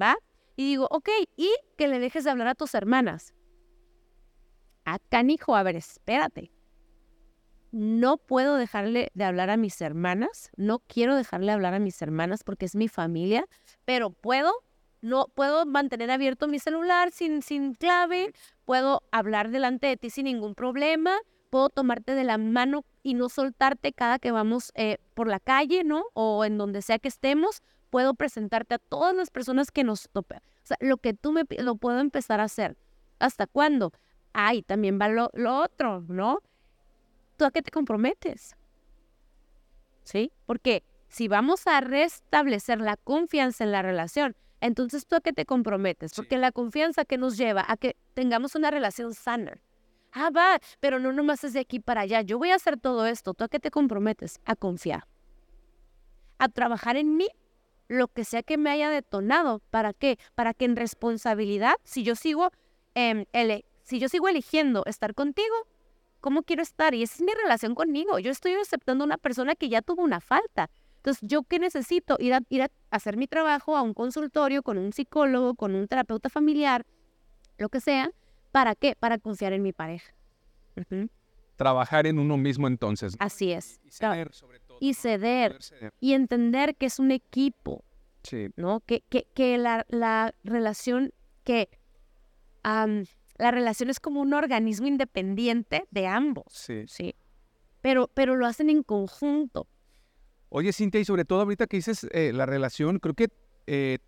¿va? 0.00 0.16
Y 0.56 0.64
digo, 0.64 0.88
ok, 0.90 1.08
y 1.36 1.54
que 1.78 1.86
le 1.86 2.00
dejes 2.00 2.24
de 2.24 2.30
hablar 2.30 2.48
a 2.48 2.54
tus 2.54 2.74
hermanas. 2.74 3.32
Ah, 4.84 4.98
canijo, 5.08 5.54
a 5.54 5.62
ver, 5.62 5.76
espérate 5.76 6.50
no 7.72 8.18
puedo 8.18 8.56
dejarle 8.56 9.10
de 9.14 9.24
hablar 9.24 9.50
a 9.50 9.56
mis 9.56 9.80
hermanas, 9.80 10.50
no 10.56 10.78
quiero 10.80 11.16
dejarle 11.16 11.52
hablar 11.52 11.74
a 11.74 11.78
mis 11.78 12.00
hermanas 12.02 12.44
porque 12.44 12.66
es 12.66 12.76
mi 12.76 12.86
familia, 12.86 13.46
pero 13.86 14.10
puedo, 14.10 14.52
no 15.00 15.28
puedo 15.34 15.64
mantener 15.64 16.10
abierto 16.10 16.46
mi 16.48 16.58
celular 16.58 17.10
sin, 17.10 17.42
sin 17.42 17.74
clave, 17.74 18.32
puedo 18.66 19.02
hablar 19.10 19.50
delante 19.50 19.86
de 19.86 19.96
ti 19.96 20.10
sin 20.10 20.26
ningún 20.26 20.54
problema, 20.54 21.16
puedo 21.48 21.70
tomarte 21.70 22.14
de 22.14 22.24
la 22.24 22.36
mano 22.36 22.84
y 23.02 23.14
no 23.14 23.30
soltarte 23.30 23.92
cada 23.92 24.18
que 24.18 24.32
vamos 24.32 24.70
eh, 24.74 24.98
por 25.14 25.26
la 25.26 25.40
calle, 25.40 25.82
¿no? 25.82 26.04
O 26.12 26.44
en 26.44 26.58
donde 26.58 26.82
sea 26.82 26.98
que 26.98 27.08
estemos, 27.08 27.62
puedo 27.88 28.14
presentarte 28.14 28.74
a 28.74 28.78
todas 28.78 29.16
las 29.16 29.30
personas 29.30 29.70
que 29.70 29.82
nos 29.82 30.08
topen. 30.12 30.38
O 30.38 30.66
sea, 30.66 30.76
lo 30.80 30.98
que 30.98 31.14
tú 31.14 31.32
me 31.32 31.44
lo 31.58 31.76
puedo 31.76 32.00
empezar 32.00 32.40
a 32.40 32.44
hacer. 32.44 32.76
¿Hasta 33.18 33.46
cuándo? 33.46 33.92
Ay, 34.32 34.62
también 34.62 34.98
va 35.00 35.08
lo 35.08 35.30
otro, 35.58 36.02
¿no? 36.08 36.40
¿Tú 37.42 37.46
a 37.46 37.50
qué 37.50 37.60
te 37.60 37.72
comprometes? 37.72 38.54
¿Sí? 40.04 40.30
Porque 40.46 40.84
si 41.08 41.26
vamos 41.26 41.66
a 41.66 41.80
restablecer 41.80 42.80
la 42.80 42.96
confianza 42.96 43.64
en 43.64 43.72
la 43.72 43.82
relación, 43.82 44.36
entonces 44.60 45.08
tú 45.08 45.16
a 45.16 45.20
qué 45.20 45.32
te 45.32 45.44
comprometes? 45.44 46.12
Sí. 46.12 46.16
Porque 46.16 46.38
la 46.38 46.52
confianza 46.52 47.04
que 47.04 47.18
nos 47.18 47.36
lleva 47.36 47.64
a 47.66 47.76
que 47.76 47.96
tengamos 48.14 48.54
una 48.54 48.70
relación 48.70 49.12
sana. 49.12 49.60
Ah, 50.12 50.30
va, 50.30 50.60
pero 50.78 51.00
no 51.00 51.12
nomás 51.12 51.42
es 51.42 51.52
de 51.52 51.58
aquí 51.58 51.80
para 51.80 52.02
allá. 52.02 52.20
Yo 52.20 52.38
voy 52.38 52.50
a 52.50 52.54
hacer 52.54 52.78
todo 52.78 53.06
esto. 53.06 53.34
¿Tú 53.34 53.42
a 53.42 53.48
qué 53.48 53.58
te 53.58 53.72
comprometes? 53.72 54.38
A 54.44 54.54
confiar. 54.54 55.08
A 56.38 56.48
trabajar 56.48 56.96
en 56.96 57.16
mí, 57.16 57.26
lo 57.88 58.06
que 58.06 58.22
sea 58.24 58.44
que 58.44 58.56
me 58.56 58.70
haya 58.70 58.88
detonado. 58.88 59.62
¿Para 59.70 59.94
qué? 59.94 60.16
Para 60.36 60.54
que 60.54 60.64
en 60.66 60.76
responsabilidad, 60.76 61.74
si 61.82 62.04
yo 62.04 62.14
sigo, 62.14 62.52
ele- 62.94 63.64
si 63.82 63.98
yo 63.98 64.08
sigo 64.08 64.28
eligiendo 64.28 64.84
estar 64.86 65.12
contigo, 65.14 65.56
¿cómo 66.22 66.42
quiero 66.44 66.62
estar? 66.62 66.94
Y 66.94 67.02
esa 67.02 67.16
es 67.16 67.20
mi 67.20 67.32
relación 67.34 67.74
conmigo. 67.74 68.18
Yo 68.18 68.30
estoy 68.30 68.52
aceptando 68.54 69.04
a 69.04 69.06
una 69.06 69.18
persona 69.18 69.54
que 69.54 69.68
ya 69.68 69.82
tuvo 69.82 70.02
una 70.02 70.20
falta. 70.20 70.70
Entonces, 70.96 71.20
¿yo 71.28 71.42
qué 71.42 71.58
necesito? 71.58 72.16
Ir 72.18 72.32
a, 72.32 72.40
ir 72.48 72.62
a 72.62 72.70
hacer 72.90 73.16
mi 73.18 73.26
trabajo 73.26 73.76
a 73.76 73.82
un 73.82 73.92
consultorio 73.92 74.62
con 74.62 74.78
un 74.78 74.92
psicólogo, 74.92 75.54
con 75.54 75.74
un 75.74 75.86
terapeuta 75.88 76.30
familiar, 76.30 76.86
lo 77.58 77.68
que 77.68 77.80
sea. 77.80 78.10
¿Para 78.52 78.74
qué? 78.74 78.94
Para 78.98 79.18
confiar 79.18 79.52
en 79.52 79.62
mi 79.62 79.72
pareja. 79.72 80.14
Trabajar 81.56 82.06
en 82.06 82.18
uno 82.18 82.36
mismo 82.36 82.66
entonces. 82.68 83.16
Así 83.18 83.52
es. 83.52 83.80
Y 83.84 83.90
ceder, 83.90 84.32
sobre 84.32 84.60
todo. 84.60 84.78
y 84.80 84.94
ceder 84.94 85.58
y 86.00 86.12
entender 86.14 86.76
que 86.76 86.86
es 86.86 86.98
un 86.98 87.10
equipo, 87.10 87.84
Sí. 88.22 88.48
¿no? 88.56 88.80
Que, 88.80 89.02
que, 89.08 89.26
que 89.34 89.58
la, 89.58 89.84
la 89.88 90.32
relación, 90.44 91.12
que 91.44 91.68
la 93.42 93.50
relación 93.50 93.90
es 93.90 93.98
como 94.00 94.20
un 94.20 94.32
organismo 94.34 94.86
independiente 94.86 95.86
de 95.90 96.06
ambos, 96.06 96.44
Sí. 96.48 96.84
¿sí? 96.86 97.14
Pero, 97.80 98.08
pero 98.14 98.36
lo 98.36 98.46
hacen 98.46 98.70
en 98.70 98.82
conjunto. 98.84 99.66
Oye, 100.48 100.72
Cintia, 100.72 101.00
y 101.00 101.04
sobre 101.04 101.24
todo 101.24 101.40
ahorita 101.42 101.66
que 101.66 101.78
dices 101.78 102.06
eh, 102.12 102.32
la 102.32 102.46
relación, 102.46 102.98
creo 103.00 103.14
que, 103.14 103.28
eh, 103.66 103.98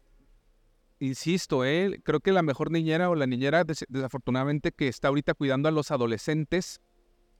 insisto, 1.00 1.64
eh, 1.64 2.00
creo 2.04 2.20
que 2.20 2.32
la 2.32 2.42
mejor 2.42 2.70
niñera 2.70 3.10
o 3.10 3.14
la 3.14 3.26
niñera, 3.26 3.64
des- 3.64 3.84
desafortunadamente, 3.88 4.72
que 4.72 4.88
está 4.88 5.08
ahorita 5.08 5.34
cuidando 5.34 5.68
a 5.68 5.72
los 5.72 5.90
adolescentes, 5.90 6.80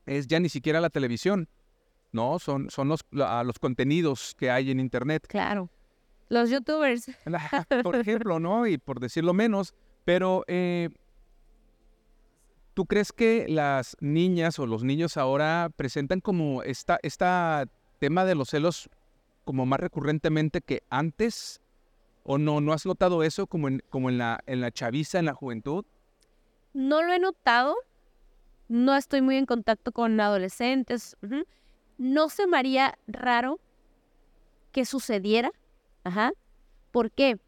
es 0.05 0.27
ya 0.27 0.39
ni 0.39 0.49
siquiera 0.49 0.81
la 0.81 0.89
televisión, 0.89 1.47
¿no? 2.11 2.39
Son, 2.39 2.69
son 2.69 2.89
los, 2.89 3.01
la- 3.11 3.43
los 3.43 3.57
contenidos 3.59 4.35
que 4.37 4.51
hay 4.51 4.71
en 4.71 4.79
Internet. 4.79 5.25
Claro. 5.27 5.69
Los 6.29 6.49
youtubers. 6.49 7.09
por 7.83 7.95
ejemplo, 7.95 8.39
¿no? 8.39 8.67
Y 8.67 8.77
por 8.77 8.99
decirlo 8.99 9.33
menos, 9.33 9.73
pero 10.03 10.43
eh, 10.47 10.89
¿tú 12.75 12.85
crees 12.85 13.11
que 13.11 13.47
las 13.47 13.97
niñas 14.01 14.59
o 14.59 14.67
los 14.67 14.83
niños 14.83 15.17
ahora 15.17 15.71
presentan 15.75 16.19
como 16.19 16.61
esta, 16.61 16.99
tema 17.99 18.25
de 18.25 18.35
los 18.35 18.49
celos 18.49 18.89
como 19.45 19.65
más 19.65 19.79
recurrentemente 19.79 20.61
que 20.61 20.83
antes? 20.89 21.61
¿O 22.23 22.37
no? 22.37 22.59
¿No 22.59 22.73
has 22.73 22.85
notado 22.85 23.23
eso 23.23 23.47
como 23.47 23.67
en, 23.69 23.81
como 23.89 24.09
en 24.09 24.17
la, 24.17 24.43
en 24.45 24.59
la 24.59 24.71
chaviza, 24.71 25.19
en 25.19 25.25
la 25.25 25.33
juventud? 25.33 25.85
No 26.73 27.01
lo 27.01 27.13
he 27.13 27.19
notado. 27.19 27.75
No 28.67 28.95
estoy 28.95 29.21
muy 29.21 29.37
en 29.37 29.45
contacto 29.45 29.91
con 29.91 30.19
adolescentes. 30.19 31.15
No 31.97 32.29
se 32.29 32.47
me 32.47 32.57
haría 32.57 32.97
raro 33.07 33.59
que 34.71 34.85
sucediera. 34.85 35.51
Ajá. 36.03 36.33
¿Por 36.91 37.11
qué? 37.11 37.39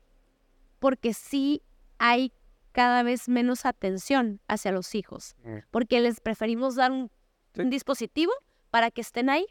Porque 0.79 1.13
sí 1.13 1.61
hay 1.97 2.31
cada 2.77 3.01
vez 3.01 3.27
menos 3.27 3.65
atención 3.65 4.39
hacia 4.47 4.71
los 4.71 4.93
hijos. 4.93 5.35
Mm. 5.43 5.57
Porque 5.71 5.99
les 5.99 6.19
preferimos 6.19 6.75
dar 6.75 6.91
un, 6.91 7.09
Sí. 7.55 7.61
un 7.61 7.71
dispositivo 7.71 8.31
para 8.69 8.91
que 8.91 9.01
estén 9.01 9.31
ahí. 9.31 9.47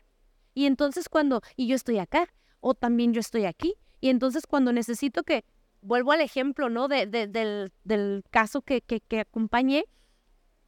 Y 0.54 0.66
entonces 0.66 1.08
cuando, 1.08 1.40
y 1.56 1.66
yo 1.66 1.74
estoy 1.74 1.98
acá, 1.98 2.28
o 2.60 2.74
también 2.74 3.12
yo 3.12 3.18
estoy 3.18 3.44
aquí. 3.46 3.74
Y 4.00 4.10
entonces 4.10 4.46
cuando 4.46 4.72
necesito 4.72 5.24
que, 5.24 5.44
vuelvo 5.80 6.12
al 6.12 6.20
ejemplo, 6.20 6.68
¿no? 6.68 6.86
De, 6.86 7.06
de- 7.06 7.26
del, 7.26 7.72
del 7.82 8.22
caso 8.30 8.62
que, 8.62 8.80
que, 8.80 9.00
que 9.00 9.18
acompañé, 9.18 9.86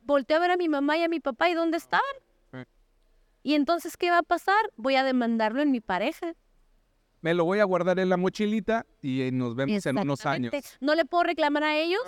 volteo 0.00 0.38
a 0.38 0.40
ver 0.40 0.50
a 0.50 0.56
mi 0.56 0.68
mamá 0.68 0.96
y 0.98 1.04
a 1.04 1.08
mi 1.08 1.20
papá 1.20 1.48
y 1.50 1.54
¿dónde 1.54 1.76
estaban? 1.76 2.02
Sí. 2.50 2.58
Y 3.44 3.54
entonces, 3.54 3.96
¿qué 3.96 4.10
va 4.10 4.18
a 4.18 4.22
pasar? 4.24 4.72
Voy 4.76 4.96
a 4.96 5.04
demandarlo 5.04 5.62
en 5.62 5.70
mi 5.70 5.80
pareja. 5.80 6.34
Me 7.20 7.34
lo 7.34 7.44
voy 7.44 7.58
a 7.58 7.64
guardar 7.64 7.98
en 7.98 8.08
la 8.08 8.16
mochilita 8.16 8.86
y 9.02 9.22
eh, 9.22 9.32
nos 9.32 9.56
vemos 9.56 9.84
en 9.84 9.98
unos 9.98 10.24
años. 10.24 10.52
Exactamente. 10.52 10.84
No 10.84 10.94
le 10.94 11.04
puedo 11.04 11.24
reclamar 11.24 11.64
a 11.64 11.76
ellos, 11.76 12.00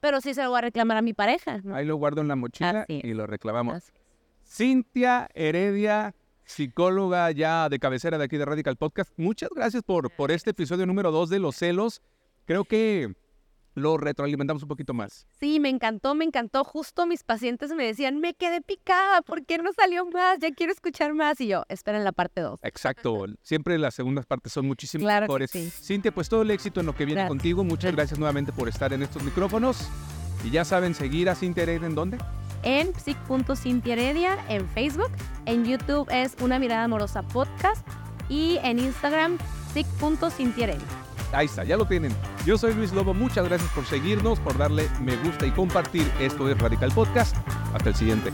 pero 0.00 0.20
sí 0.20 0.34
se 0.34 0.42
lo 0.42 0.50
voy 0.50 0.58
a 0.58 0.62
reclamar 0.62 0.96
a 0.96 1.02
mi 1.02 1.12
pareja. 1.12 1.60
¿no? 1.62 1.74
Ahí 1.74 1.84
lo 1.84 1.96
guardo 1.96 2.20
en 2.20 2.28
la 2.28 2.36
mochila 2.36 2.82
Así 2.82 3.00
y 3.02 3.14
lo 3.14 3.26
reclamamos. 3.26 3.92
Cintia 4.44 5.28
Heredia, 5.34 6.14
psicóloga 6.44 7.30
ya 7.30 7.68
de 7.68 7.78
cabecera 7.78 8.18
de 8.18 8.24
aquí 8.24 8.36
de 8.36 8.44
Radical 8.44 8.76
Podcast. 8.76 9.12
Muchas 9.16 9.50
gracias 9.54 9.82
por, 9.82 10.10
por 10.10 10.30
este 10.30 10.50
episodio 10.50 10.86
número 10.86 11.10
2 11.10 11.30
de 11.30 11.38
Los 11.38 11.56
Celos. 11.56 12.02
Creo 12.44 12.64
que 12.64 13.14
lo 13.76 13.98
retroalimentamos 13.98 14.62
un 14.62 14.68
poquito 14.68 14.94
más. 14.94 15.26
Sí, 15.38 15.60
me 15.60 15.68
encantó, 15.68 16.14
me 16.14 16.24
encantó. 16.24 16.64
Justo 16.64 17.06
mis 17.06 17.22
pacientes 17.22 17.70
me 17.72 17.84
decían, 17.84 18.18
me 18.20 18.32
quedé 18.34 18.62
picada, 18.62 19.20
¿por 19.22 19.44
qué 19.44 19.58
no 19.58 19.70
salió 19.74 20.06
más? 20.06 20.38
Ya 20.40 20.50
quiero 20.50 20.72
escuchar 20.72 21.12
más. 21.14 21.40
Y 21.40 21.46
yo, 21.48 21.62
esperen 21.68 22.02
la 22.02 22.12
parte 22.12 22.40
2. 22.40 22.58
Exacto. 22.62 23.26
Siempre 23.42 23.78
las 23.78 23.94
segundas 23.94 24.24
partes 24.26 24.52
son 24.52 24.66
muchísimo 24.66 25.02
Claro 25.04 25.26
que 25.26 25.28
mejores. 25.28 25.50
sí. 25.50 25.70
Cintia, 25.70 26.10
pues 26.12 26.28
todo 26.28 26.42
el 26.42 26.50
éxito 26.50 26.80
en 26.80 26.86
lo 26.86 26.94
que 26.96 27.04
viene 27.04 27.20
Gracias. 27.20 27.28
contigo. 27.28 27.64
Muchas 27.64 27.92
gracias 27.94 28.18
nuevamente 28.18 28.50
por 28.50 28.68
estar 28.68 28.92
en 28.94 29.02
estos 29.02 29.22
micrófonos. 29.22 29.88
Y 30.42 30.50
ya 30.50 30.64
saben, 30.64 30.94
seguir 30.94 31.28
a 31.28 31.34
Cintia 31.34 31.62
Heredia 31.64 31.86
en 31.86 31.94
dónde? 31.94 32.18
En 32.62 32.94
psic.cintiaheredia 32.94 34.38
en 34.48 34.66
Facebook. 34.70 35.10
En 35.44 35.64
YouTube 35.66 36.08
es 36.10 36.34
Una 36.40 36.58
Mirada 36.58 36.84
Amorosa 36.84 37.22
Podcast. 37.22 37.86
Y 38.28 38.58
en 38.62 38.78
Instagram, 38.78 39.36
psic.cintiaheredia. 39.74 41.05
Ahí 41.32 41.46
está, 41.46 41.64
ya 41.64 41.76
lo 41.76 41.86
tienen. 41.86 42.14
Yo 42.44 42.56
soy 42.56 42.74
Luis 42.74 42.92
Lobo, 42.92 43.14
muchas 43.14 43.46
gracias 43.46 43.70
por 43.72 43.84
seguirnos, 43.86 44.38
por 44.40 44.56
darle 44.56 44.88
me 45.00 45.16
gusta 45.16 45.46
y 45.46 45.50
compartir. 45.50 46.10
Esto 46.20 46.48
es 46.48 46.58
Radical 46.58 46.92
Podcast. 46.92 47.36
Hasta 47.74 47.90
el 47.90 47.94
siguiente. 47.94 48.32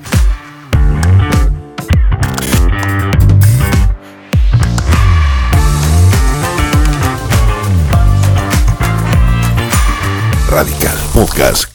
Radical 10.49 10.99
Podcast 11.15 11.72